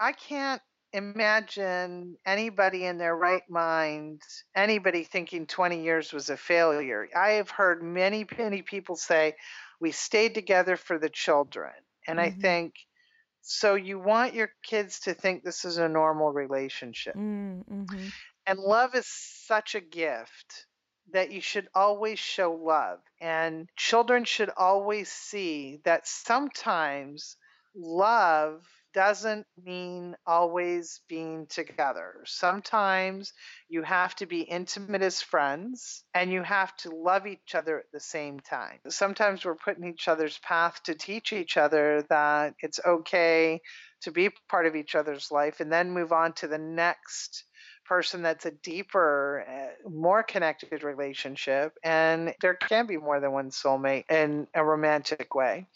[0.00, 0.62] I can't
[0.92, 4.22] imagine anybody in their right mind,
[4.54, 7.08] anybody thinking 20 years was a failure.
[7.16, 9.34] I have heard many, many people say,
[9.80, 11.72] we stayed together for the children.
[12.06, 12.38] And mm-hmm.
[12.38, 12.74] I think,
[13.40, 17.16] so you want your kids to think this is a normal relationship.
[17.16, 18.08] Mm-hmm.
[18.46, 20.66] And love is such a gift
[21.12, 22.98] that you should always show love.
[23.20, 27.36] And children should always see that sometimes
[27.74, 28.62] love
[28.94, 32.22] doesn't mean always being together.
[32.24, 33.32] Sometimes
[33.68, 37.90] you have to be intimate as friends and you have to love each other at
[37.92, 38.78] the same time.
[38.88, 43.60] Sometimes we're put in each other's path to teach each other that it's okay
[44.02, 47.44] to be part of each other's life and then move on to the next
[47.84, 51.72] person that's a deeper, eh, more connected relationship.
[51.82, 55.66] And there can be more than one soulmate in a romantic way.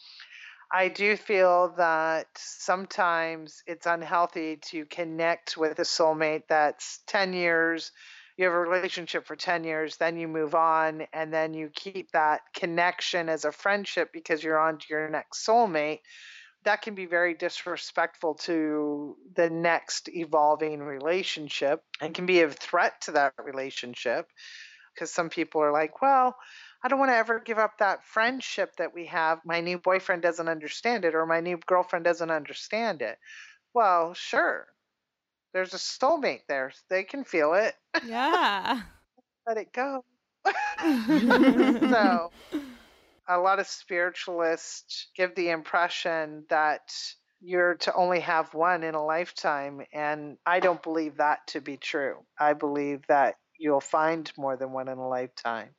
[0.76, 7.92] I do feel that sometimes it's unhealthy to connect with a soulmate that's 10 years.
[8.36, 12.12] You have a relationship for 10 years, then you move on, and then you keep
[12.12, 16.00] that connection as a friendship because you're on to your next soulmate.
[16.64, 23.00] That can be very disrespectful to the next evolving relationship and can be a threat
[23.04, 24.28] to that relationship
[24.94, 26.36] because some people are like, well,
[26.86, 29.40] I don't want to ever give up that friendship that we have.
[29.44, 33.18] My new boyfriend doesn't understand it, or my new girlfriend doesn't understand it.
[33.74, 34.68] Well, sure.
[35.52, 36.70] There's a soulmate there.
[36.88, 37.74] They can feel it.
[38.06, 38.82] Yeah.
[39.48, 40.04] Let it go.
[40.46, 42.30] so
[43.28, 46.92] a lot of spiritualists give the impression that
[47.40, 49.80] you're to only have one in a lifetime.
[49.92, 52.18] And I don't believe that to be true.
[52.38, 55.70] I believe that you'll find more than one in a lifetime.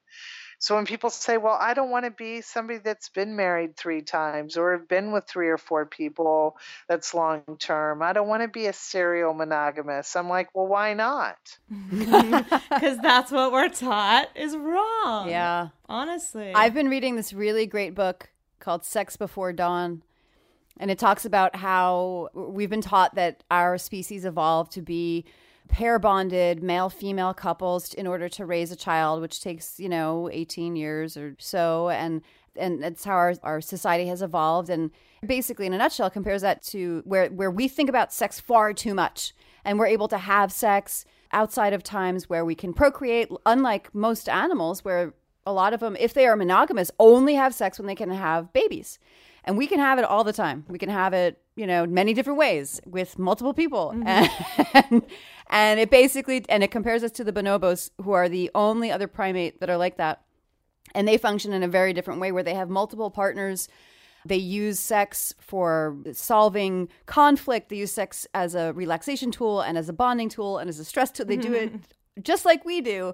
[0.59, 4.01] So when people say, well, I don't want to be somebody that's been married three
[4.01, 8.41] times or have been with three or four people that's long term, I don't want
[8.41, 10.15] to be a serial monogamous.
[10.15, 11.37] I'm like, well, why not?
[12.77, 15.29] Because that's what we're taught is wrong.
[15.29, 15.69] Yeah.
[15.87, 16.51] Honestly.
[16.53, 18.29] I've been reading this really great book
[18.59, 20.03] called Sex Before Dawn.
[20.79, 25.25] And it talks about how we've been taught that our species evolved to be
[25.67, 30.29] pair bonded male female couples in order to raise a child, which takes, you know,
[30.31, 31.89] 18 years or so.
[31.89, 32.21] And
[32.55, 34.69] and that's how our, our society has evolved.
[34.69, 34.91] And
[35.25, 38.93] basically, in a nutshell, compares that to where, where we think about sex far too
[38.93, 39.33] much.
[39.63, 44.29] And we're able to have sex outside of times where we can procreate, unlike most
[44.29, 45.13] animals, where
[45.47, 48.51] a lot of them, if they are monogamous, only have sex when they can have
[48.51, 48.99] babies.
[49.45, 50.65] And we can have it all the time.
[50.67, 53.93] We can have it, you know, many different ways with multiple people.
[53.95, 54.73] Mm-hmm.
[54.89, 55.01] And,
[55.49, 59.07] and it basically, and it compares us to the bonobos, who are the only other
[59.07, 60.23] primate that are like that.
[60.93, 63.69] And they function in a very different way where they have multiple partners.
[64.25, 67.69] They use sex for solving conflict.
[67.69, 70.85] They use sex as a relaxation tool and as a bonding tool and as a
[70.85, 71.25] stress tool.
[71.25, 71.71] They do it
[72.21, 73.13] just like we do.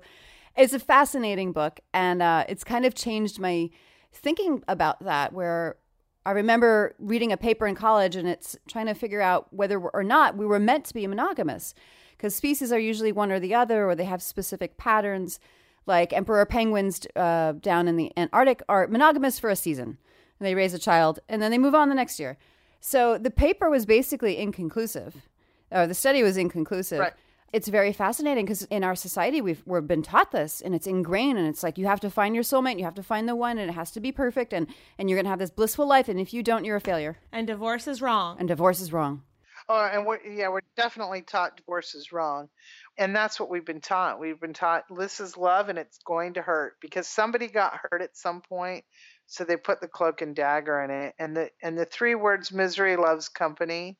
[0.56, 1.80] It's a fascinating book.
[1.94, 3.70] And uh, it's kind of changed my
[4.12, 5.78] thinking about that, where
[6.26, 10.04] I remember reading a paper in college and it's trying to figure out whether or
[10.04, 11.74] not we were meant to be monogamous
[12.12, 15.40] because species are usually one or the other or they have specific patterns.
[15.86, 19.98] Like emperor penguins uh, down in the Antarctic are monogamous for a season
[20.40, 22.38] and they raise a child and then they move on the next year.
[22.80, 25.28] So the paper was basically inconclusive,
[25.72, 27.00] or the study was inconclusive.
[27.00, 27.14] Right
[27.54, 31.38] it's very fascinating because in our society we've we've been taught this and it's ingrained
[31.38, 33.60] and it's like you have to find your soulmate you have to find the one
[33.60, 36.20] and it has to be perfect and and you're gonna have this blissful life and
[36.20, 37.18] if you don't you're a failure.
[37.32, 38.38] And divorce is wrong.
[38.40, 39.22] And divorce is wrong.
[39.70, 42.50] Oh and we're, yeah we're definitely taught divorce is wrong
[42.98, 44.20] and that's what we've been taught.
[44.20, 48.02] We've been taught this is love and it's going to hurt because somebody got hurt
[48.02, 48.84] at some point
[49.28, 52.52] so they put the cloak and dagger in it and the and the three words
[52.52, 53.98] misery loves company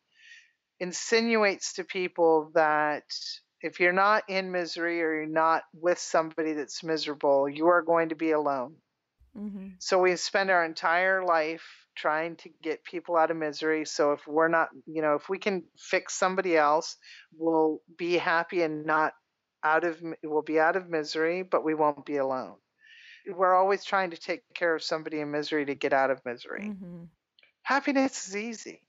[0.80, 3.04] insinuates to people that
[3.64, 8.10] if you're not in misery or you're not with somebody that's miserable, you are going
[8.10, 8.76] to be alone.
[9.36, 9.68] Mm-hmm.
[9.80, 11.64] So we spend our entire life
[11.96, 13.86] trying to get people out of misery.
[13.86, 16.98] So if we're not, you know, if we can fix somebody else,
[17.38, 19.14] we'll be happy and not
[19.64, 22.56] out of, we'll be out of misery, but we won't be alone.
[23.26, 26.74] We're always trying to take care of somebody in misery to get out of misery.
[26.74, 27.04] Mm-hmm.
[27.62, 28.82] Happiness is easy.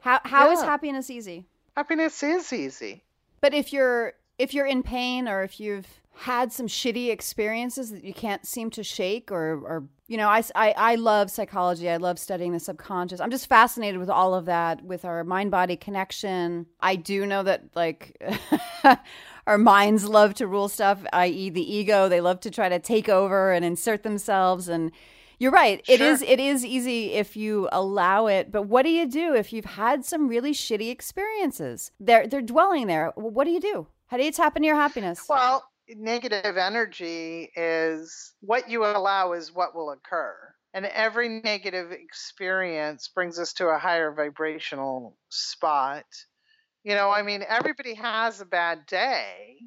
[0.00, 0.52] How how yeah.
[0.52, 1.46] is happiness easy?
[1.76, 3.02] Happiness is easy.
[3.40, 8.02] But if you're if you're in pain or if you've had some shitty experiences that
[8.02, 11.88] you can't seem to shake or or you know I, I, I love psychology.
[11.88, 13.20] I love studying the subconscious.
[13.20, 16.66] I'm just fascinated with all of that with our mind body connection.
[16.80, 18.20] I do know that like
[19.46, 22.08] our minds love to rule stuff i.e the ego.
[22.08, 24.90] They love to try to take over and insert themselves and
[25.38, 25.82] you're right.
[25.88, 26.20] It is.
[26.20, 26.28] sure.
[26.28, 30.04] it is easy if you allow it, but what do you do if you've had
[30.04, 31.92] some really shitty experiences?
[32.00, 33.12] They're they're dwelling there.
[33.14, 33.86] What do you do?
[34.06, 35.24] How do you tap into your happiness?
[35.28, 35.64] Well,
[35.96, 40.36] negative energy is what you allow is what will occur.
[40.74, 46.04] And every negative experience brings us to a higher vibrational spot.
[46.84, 49.58] You know, I mean, everybody has a bad day,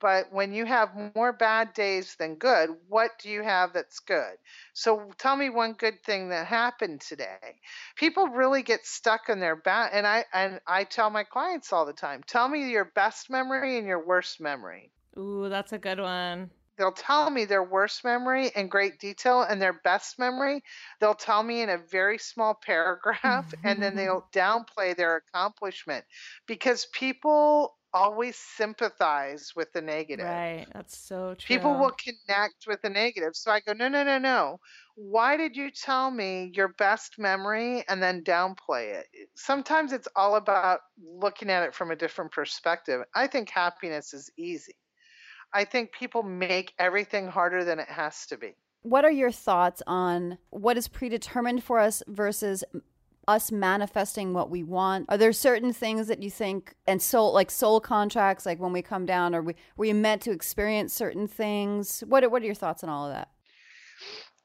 [0.00, 4.36] but when you have more bad days than good, what do you have that's good?
[4.74, 7.60] So tell me one good thing that happened today.
[7.96, 11.86] People really get stuck in their bad and I and I tell my clients all
[11.86, 14.92] the time, tell me your best memory and your worst memory.
[15.18, 16.50] Ooh, that's a good one.
[16.78, 20.62] They'll tell me their worst memory in great detail and their best memory,
[21.00, 26.04] they'll tell me in a very small paragraph and then they'll downplay their accomplishment
[26.46, 30.26] because people always sympathize with the negative.
[30.26, 30.66] Right.
[30.72, 31.56] That's so true.
[31.56, 33.34] People will connect with the negative.
[33.34, 34.60] So I go, no, no, no, no.
[34.94, 39.06] Why did you tell me your best memory and then downplay it?
[39.14, 43.02] Eh, sometimes it's all about looking at it from a different perspective.
[43.14, 44.74] I think happiness is easy.
[45.52, 48.56] I think people make everything harder than it has to be.
[48.82, 52.62] What are your thoughts on what is predetermined for us versus
[53.28, 55.06] us manifesting what we want?
[55.08, 58.82] Are there certain things that you think and soul like soul contracts, like when we
[58.82, 59.42] come down, or
[59.76, 62.04] we you meant to experience certain things?
[62.06, 63.30] What are, what are your thoughts on all of that?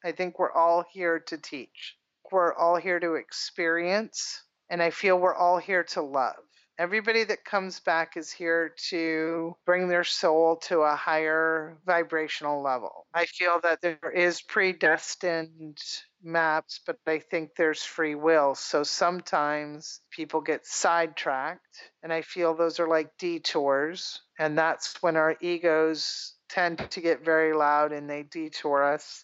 [0.03, 1.97] I think we're all here to teach.
[2.32, 6.36] We're all here to experience, and I feel we're all here to love.
[6.79, 13.05] Everybody that comes back is here to bring their soul to a higher vibrational level.
[13.13, 15.77] I feel that there is predestined
[16.24, 18.55] maps, but I think there's free will.
[18.55, 24.22] So sometimes people get sidetracked, and I feel those are like detours.
[24.39, 29.24] And that's when our egos tend to get very loud and they detour us.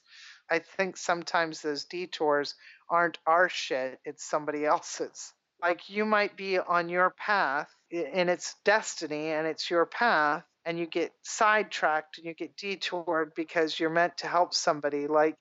[0.49, 2.55] I think sometimes those detours
[2.89, 8.55] aren't our shit, it's somebody else's like you might be on your path and it's
[8.63, 13.89] destiny and it's your path and you get sidetracked and you get detoured because you're
[13.89, 15.35] meant to help somebody like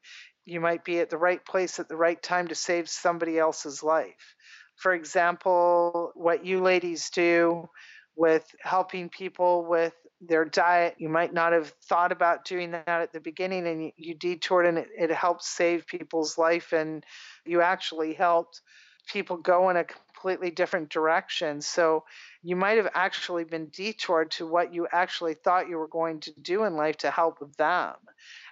[0.47, 3.83] you might be at the right place at the right time to save somebody else's
[3.83, 4.35] life
[4.77, 7.69] for example what you ladies do
[8.17, 9.93] with helping people with
[10.23, 14.15] their diet you might not have thought about doing that at the beginning and you,
[14.15, 17.05] detoured and it, it helped save people's life and
[17.45, 18.63] you actually helped
[19.07, 21.61] people go in a completely different direction.
[21.61, 22.05] So
[22.43, 26.33] you might have actually been detoured to what you actually thought you were going to
[26.41, 27.95] do in life to help them.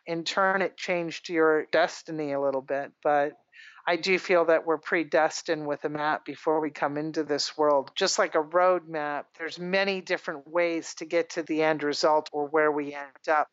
[0.06, 2.92] In turn, it changed your destiny a little bit.
[3.02, 3.32] But
[3.86, 7.90] I do feel that we're predestined with a map before we come into this world.
[7.94, 12.30] Just like a road map, there's many different ways to get to the end result
[12.32, 13.48] or where we end up.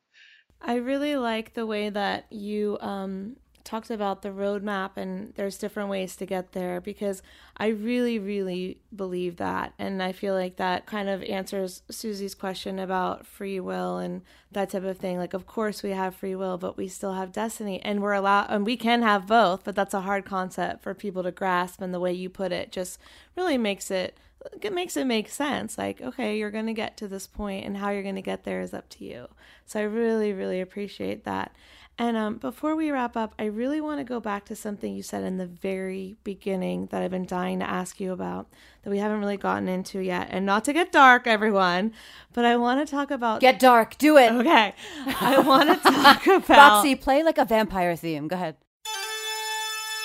[0.61, 5.89] I really like the way that you um, talked about the roadmap and there's different
[5.89, 7.21] ways to get there because
[7.57, 9.73] I really, really believe that.
[9.77, 14.69] And I feel like that kind of answers Susie's question about free will and that
[14.71, 15.17] type of thing.
[15.17, 18.47] Like, of course, we have free will, but we still have destiny and we're allowed,
[18.49, 21.81] and we can have both, but that's a hard concept for people to grasp.
[21.81, 22.99] And the way you put it just
[23.35, 24.17] really makes it
[24.61, 25.77] it makes it make sense.
[25.77, 28.43] Like, okay, you're going to get to this point, and how you're going to get
[28.43, 29.27] there is up to you.
[29.65, 31.55] So I really, really appreciate that.
[31.97, 35.03] And um, before we wrap up, I really want to go back to something you
[35.03, 38.47] said in the very beginning that I've been dying to ask you about
[38.83, 40.27] that we haven't really gotten into yet.
[40.31, 41.93] And not to get dark, everyone,
[42.33, 43.39] but I want to talk about.
[43.41, 43.97] Get dark.
[43.97, 44.31] Do it.
[44.31, 44.73] Okay.
[45.19, 46.49] I want to talk about.
[46.49, 48.27] Roxy, play like a vampire theme.
[48.27, 48.55] Go ahead.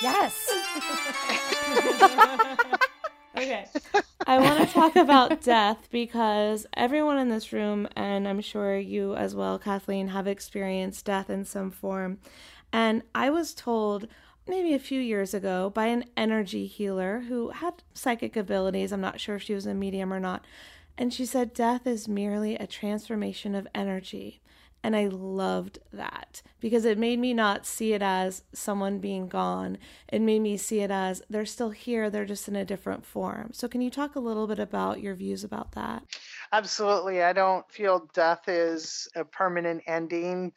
[0.01, 0.53] Yes.
[3.37, 3.65] okay.
[4.27, 9.15] I want to talk about death because everyone in this room, and I'm sure you
[9.15, 12.19] as well, Kathleen, have experienced death in some form.
[12.73, 14.07] And I was told
[14.47, 18.91] maybe a few years ago by an energy healer who had psychic abilities.
[18.91, 20.43] I'm not sure if she was a medium or not.
[20.97, 24.41] And she said death is merely a transformation of energy.
[24.87, 29.79] And I loved that because it made me not see it as someone being gone.
[30.07, 33.49] It made me see it as they're still here, they're just in a different form.
[33.51, 36.03] So, can you talk a little bit about your views about that?
[36.53, 37.21] Absolutely.
[37.21, 40.53] I don't feel death is a permanent ending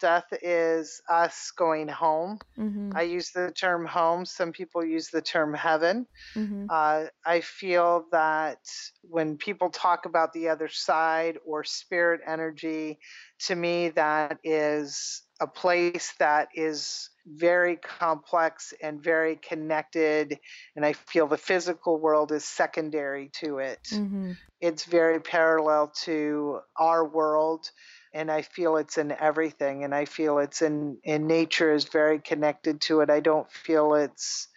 [0.00, 2.38] death is us going home.
[2.58, 2.92] Mm-hmm.
[2.94, 4.24] I use the term home.
[4.24, 6.06] Some people use the term heaven.
[6.34, 6.66] Mm-hmm.
[6.70, 8.58] Uh, I feel that
[9.02, 12.98] when people talk about the other side or spirit energy,
[13.46, 20.38] to me, that is a place that is very complex and very connected.
[20.76, 23.82] And I feel the physical world is secondary to it.
[23.92, 24.32] Mm-hmm.
[24.60, 27.70] It's very parallel to our world
[28.14, 32.20] and I feel it's in everything, and I feel it's in in nature is very
[32.20, 33.10] connected to it.
[33.10, 34.48] I don't feel it's,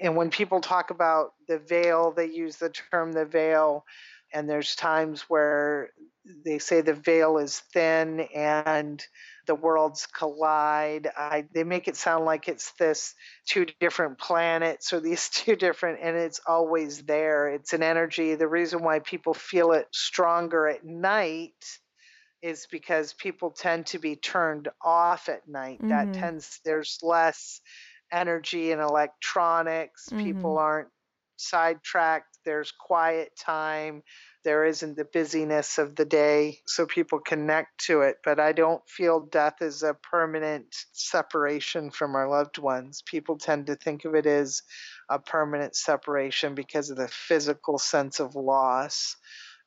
[0.00, 3.84] and when people talk about the veil, they use the term the veil,
[4.32, 5.90] and there's times where
[6.44, 9.04] they say the veil is thin and
[9.46, 11.08] the worlds collide.
[11.16, 13.14] I, they make it sound like it's this
[13.48, 17.48] two different planets or these two different, and it's always there.
[17.48, 18.36] It's an energy.
[18.36, 21.54] The reason why people feel it stronger at night
[22.42, 25.78] is because people tend to be turned off at night.
[25.78, 25.88] Mm-hmm.
[25.88, 27.60] That tends there's less
[28.12, 30.08] energy in electronics.
[30.08, 30.24] Mm-hmm.
[30.24, 30.88] People aren't
[31.36, 32.38] sidetracked.
[32.44, 34.02] There's quiet time.
[34.42, 38.16] There isn't the busyness of the day, so people connect to it.
[38.24, 43.02] But I don't feel death is a permanent separation from our loved ones.
[43.04, 44.62] People tend to think of it as
[45.10, 49.16] a permanent separation because of the physical sense of loss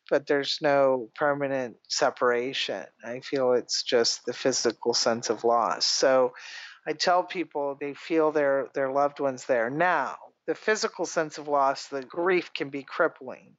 [0.09, 2.85] but there's no permanent separation.
[3.03, 5.85] I feel it's just the physical sense of loss.
[5.85, 6.33] So
[6.87, 9.69] I tell people they feel their, their loved ones there.
[9.69, 13.55] Now, the physical sense of loss, the grief can be crippling.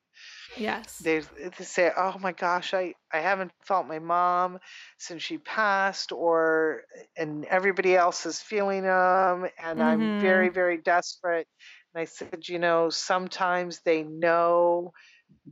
[0.56, 0.98] Yes.
[0.98, 4.58] They, they say, oh my gosh, I, I haven't felt my mom
[4.98, 6.82] since she passed, or,
[7.16, 9.82] and everybody else is feeling them, and mm-hmm.
[9.82, 11.48] I'm very, very desperate.
[11.94, 14.92] And I said, you know, sometimes they know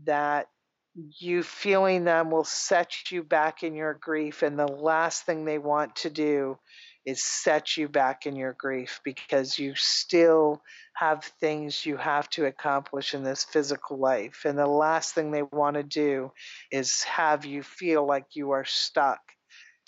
[0.04, 0.46] that
[0.94, 5.58] you feeling them will set you back in your grief and the last thing they
[5.58, 6.58] want to do
[7.04, 10.62] is set you back in your grief because you still
[10.94, 14.42] have things you have to accomplish in this physical life.
[14.44, 16.30] And the last thing they want to do
[16.70, 19.20] is have you feel like you are stuck.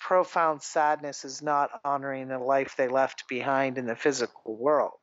[0.07, 4.99] Profound sadness is not honoring the life they left behind in the physical world.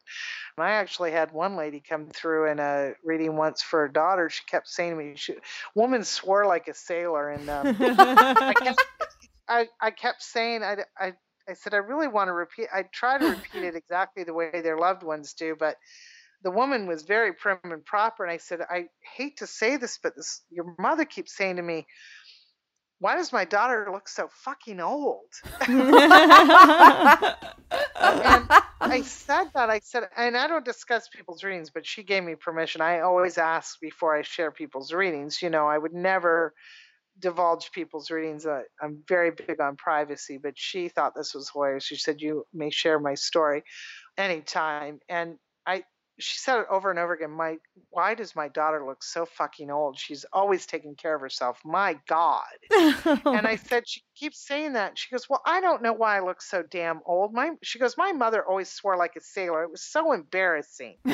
[0.57, 4.31] I actually had one lady come through in a reading once for her daughter.
[4.31, 5.35] She kept saying to me, she,
[5.75, 8.87] "Woman swore like a sailor," and um, I, kept,
[9.49, 11.15] I, I kept saying, I, I
[11.49, 12.69] I said, I really want to repeat.
[12.73, 15.79] I try to repeat it exactly the way their loved ones do, but
[16.45, 18.25] the woman was very prim and proper.
[18.25, 18.85] And I said, I
[19.17, 21.87] hate to say this, but this, your mother keeps saying to me,
[23.03, 25.27] why does my daughter look so fucking old?
[25.69, 25.93] and
[28.81, 29.71] I said that.
[29.71, 32.81] I said, and I don't discuss people's readings, but she gave me permission.
[32.81, 35.43] I always ask before I share people's readings.
[35.43, 36.55] You know, I would never
[37.19, 38.47] divulge people's readings.
[38.47, 41.85] Uh, I'm very big on privacy, but she thought this was hilarious.
[41.85, 43.65] She said, "You may share my story
[44.17, 45.83] anytime." And I,
[46.19, 47.31] she said it over and over again.
[47.31, 47.57] My,
[47.91, 49.99] why does my daughter look so fucking old?
[49.99, 51.59] She's always taking care of herself.
[51.65, 52.43] My God.
[52.71, 54.99] and I said, she keeps saying that.
[54.99, 57.33] She goes, well, I don't know why I look so damn old.
[57.33, 59.65] My, she goes, my mother always swore like a sailor.
[59.65, 60.97] It was so embarrassing.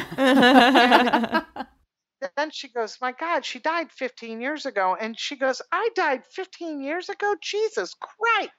[2.37, 4.97] then she goes, My God, she died 15 years ago.
[4.99, 7.35] And she goes, I died 15 years ago?
[7.41, 8.53] Jesus Christ.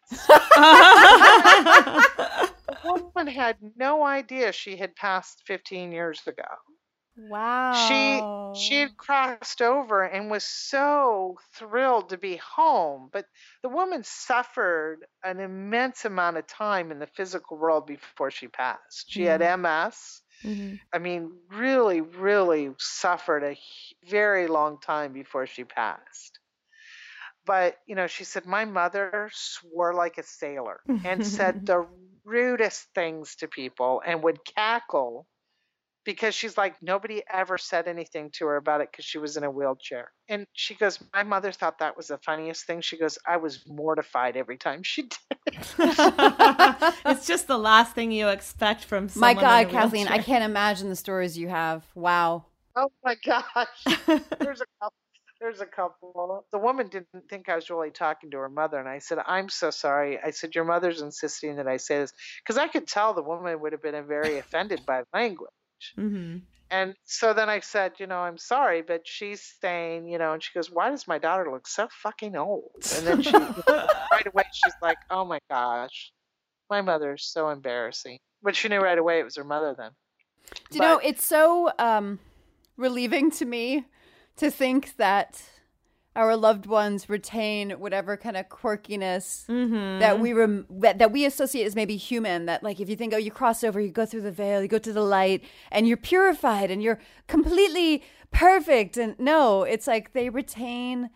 [2.83, 6.43] woman had no idea she had passed 15 years ago.
[7.27, 8.53] Wow.
[8.53, 13.25] She she had crossed over and was so thrilled to be home, but
[13.61, 19.05] the woman suffered an immense amount of time in the physical world before she passed.
[19.09, 19.27] She mm.
[19.27, 20.21] had MS.
[20.43, 20.75] Mm-hmm.
[20.93, 23.57] I mean, really, really suffered a
[24.07, 26.38] very long time before she passed.
[27.45, 31.87] But, you know, she said, My mother swore like a sailor and said the
[32.25, 35.25] rudest things to people and would cackle
[36.05, 39.43] because she's like nobody ever said anything to her about it because she was in
[39.43, 40.11] a wheelchair.
[40.27, 42.81] And she goes my mother thought that was the funniest thing.
[42.81, 45.39] She goes i was mortified every time she did
[47.05, 50.95] it's just the last thing you expect from my god kathleen i can't imagine the
[50.95, 51.85] stories you have.
[51.95, 52.45] Wow.
[52.75, 53.43] Oh my gosh.
[54.39, 54.93] There's a couple
[55.39, 56.45] there's a couple.
[56.51, 59.49] The woman didn't think I was really talking to her mother, and I said, "I'm
[59.49, 62.13] so sorry." I said, "Your mother's insisting that I say this,"
[62.43, 65.49] because I could tell the woman would have been very offended by language.
[65.97, 66.37] Mm-hmm.
[66.71, 70.43] And so then I said, you know, I'm sorry, but she's saying, you know, and
[70.43, 72.71] she goes, why does my daughter look so fucking old?
[72.95, 73.31] And then she,
[73.67, 76.11] right away, she's like, oh my gosh,
[76.69, 78.19] my mother's so embarrassing.
[78.43, 79.91] But she knew right away it was her mother then.
[80.69, 82.19] Do you but, know, it's so um,
[82.77, 83.85] relieving to me
[84.39, 85.41] to think that
[86.15, 89.99] our loved ones retain whatever kind of quirkiness mm-hmm.
[89.99, 93.13] that we rem- that, that we associate as maybe human that like if you think
[93.13, 95.87] oh you cross over you go through the veil you go to the light and
[95.87, 101.09] you're purified and you're completely perfect and no it's like they retain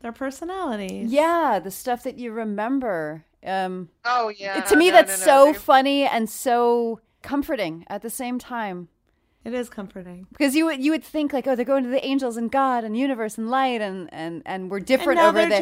[0.00, 1.10] their personalities.
[1.10, 3.24] Yeah the stuff that you remember.
[3.44, 4.58] Um oh yeah.
[4.58, 8.38] it, to me no, that's no, no, so funny and so comforting at the same
[8.38, 8.88] time
[9.44, 12.04] it is comforting because you would you would think like, oh, they're going to the
[12.04, 15.60] angels and God and universe and light and and and we're different and over there.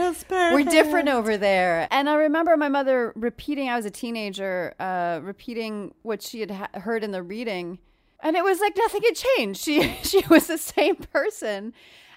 [0.55, 1.87] We're different over there.
[1.91, 3.69] And I remember my mother repeating.
[3.69, 7.79] I was a teenager, uh, repeating what she had ha- heard in the reading,
[8.21, 9.61] and it was like nothing had changed.
[9.61, 11.73] She she was the same person.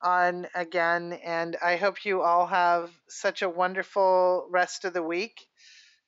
[0.00, 1.18] on again.
[1.22, 5.46] And I hope you all have such a wonderful rest of the week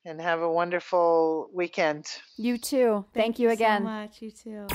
[0.07, 2.07] and have a wonderful weekend.
[2.38, 3.05] You too.
[3.12, 3.82] Thank, Thank you, you again.
[3.82, 4.22] so much.
[4.22, 4.66] You too.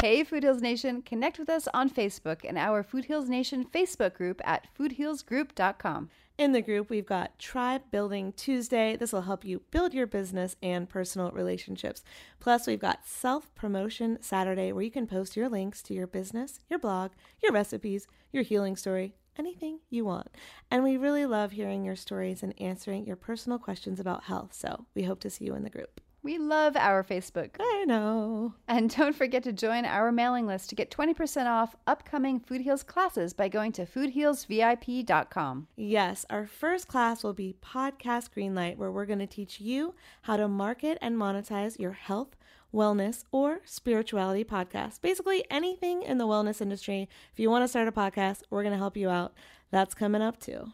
[0.00, 4.14] Hey, Food Heals Nation, connect with us on Facebook in our Food Heals Nation Facebook
[4.14, 6.10] group at foodhealsgroup.com.
[6.38, 8.96] In the group, we've got Tribe Building Tuesday.
[8.96, 12.02] This will help you build your business and personal relationships.
[12.40, 16.58] Plus, we've got Self Promotion Saturday, where you can post your links to your business,
[16.70, 17.12] your blog,
[17.42, 20.28] your recipes, your healing story, anything you want.
[20.70, 24.54] And we really love hearing your stories and answering your personal questions about health.
[24.54, 26.00] So we hope to see you in the group.
[26.24, 27.56] We love our Facebook.
[27.58, 28.54] I know.
[28.68, 32.84] And don't forget to join our mailing list to get 20% off upcoming Food Heals
[32.84, 35.66] classes by going to foodhealsvip.com.
[35.74, 40.36] Yes, our first class will be Podcast Greenlight, where we're going to teach you how
[40.36, 42.36] to market and monetize your health,
[42.72, 45.00] wellness, or spirituality podcast.
[45.00, 47.08] Basically, anything in the wellness industry.
[47.32, 49.34] If you want to start a podcast, we're going to help you out.
[49.72, 50.72] That's coming up too.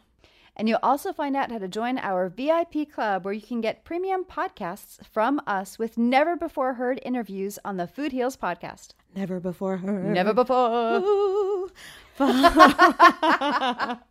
[0.59, 3.85] And you'll also find out how to join our VIP club where you can get
[3.85, 8.89] premium podcasts from us with never before heard interviews on the Food Heals podcast.
[9.15, 10.13] Never before heard.
[10.13, 11.69] Never before.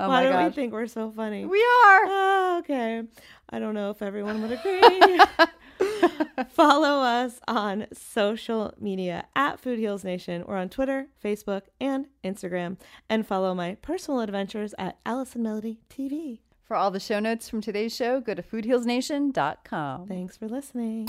[0.00, 1.44] Oh Why do we think we're so funny?
[1.44, 2.00] We are.
[2.06, 3.02] Oh, okay.
[3.50, 5.20] I don't know if everyone would agree.
[6.50, 12.76] Follow us on social media at Food Heals Nation or on Twitter, Facebook, and Instagram.
[13.08, 16.40] And follow my personal adventures at Allison Melody TV.
[16.62, 20.06] For all the show notes from today's show, go to foodhealsnation.com.
[20.06, 21.08] Thanks for listening.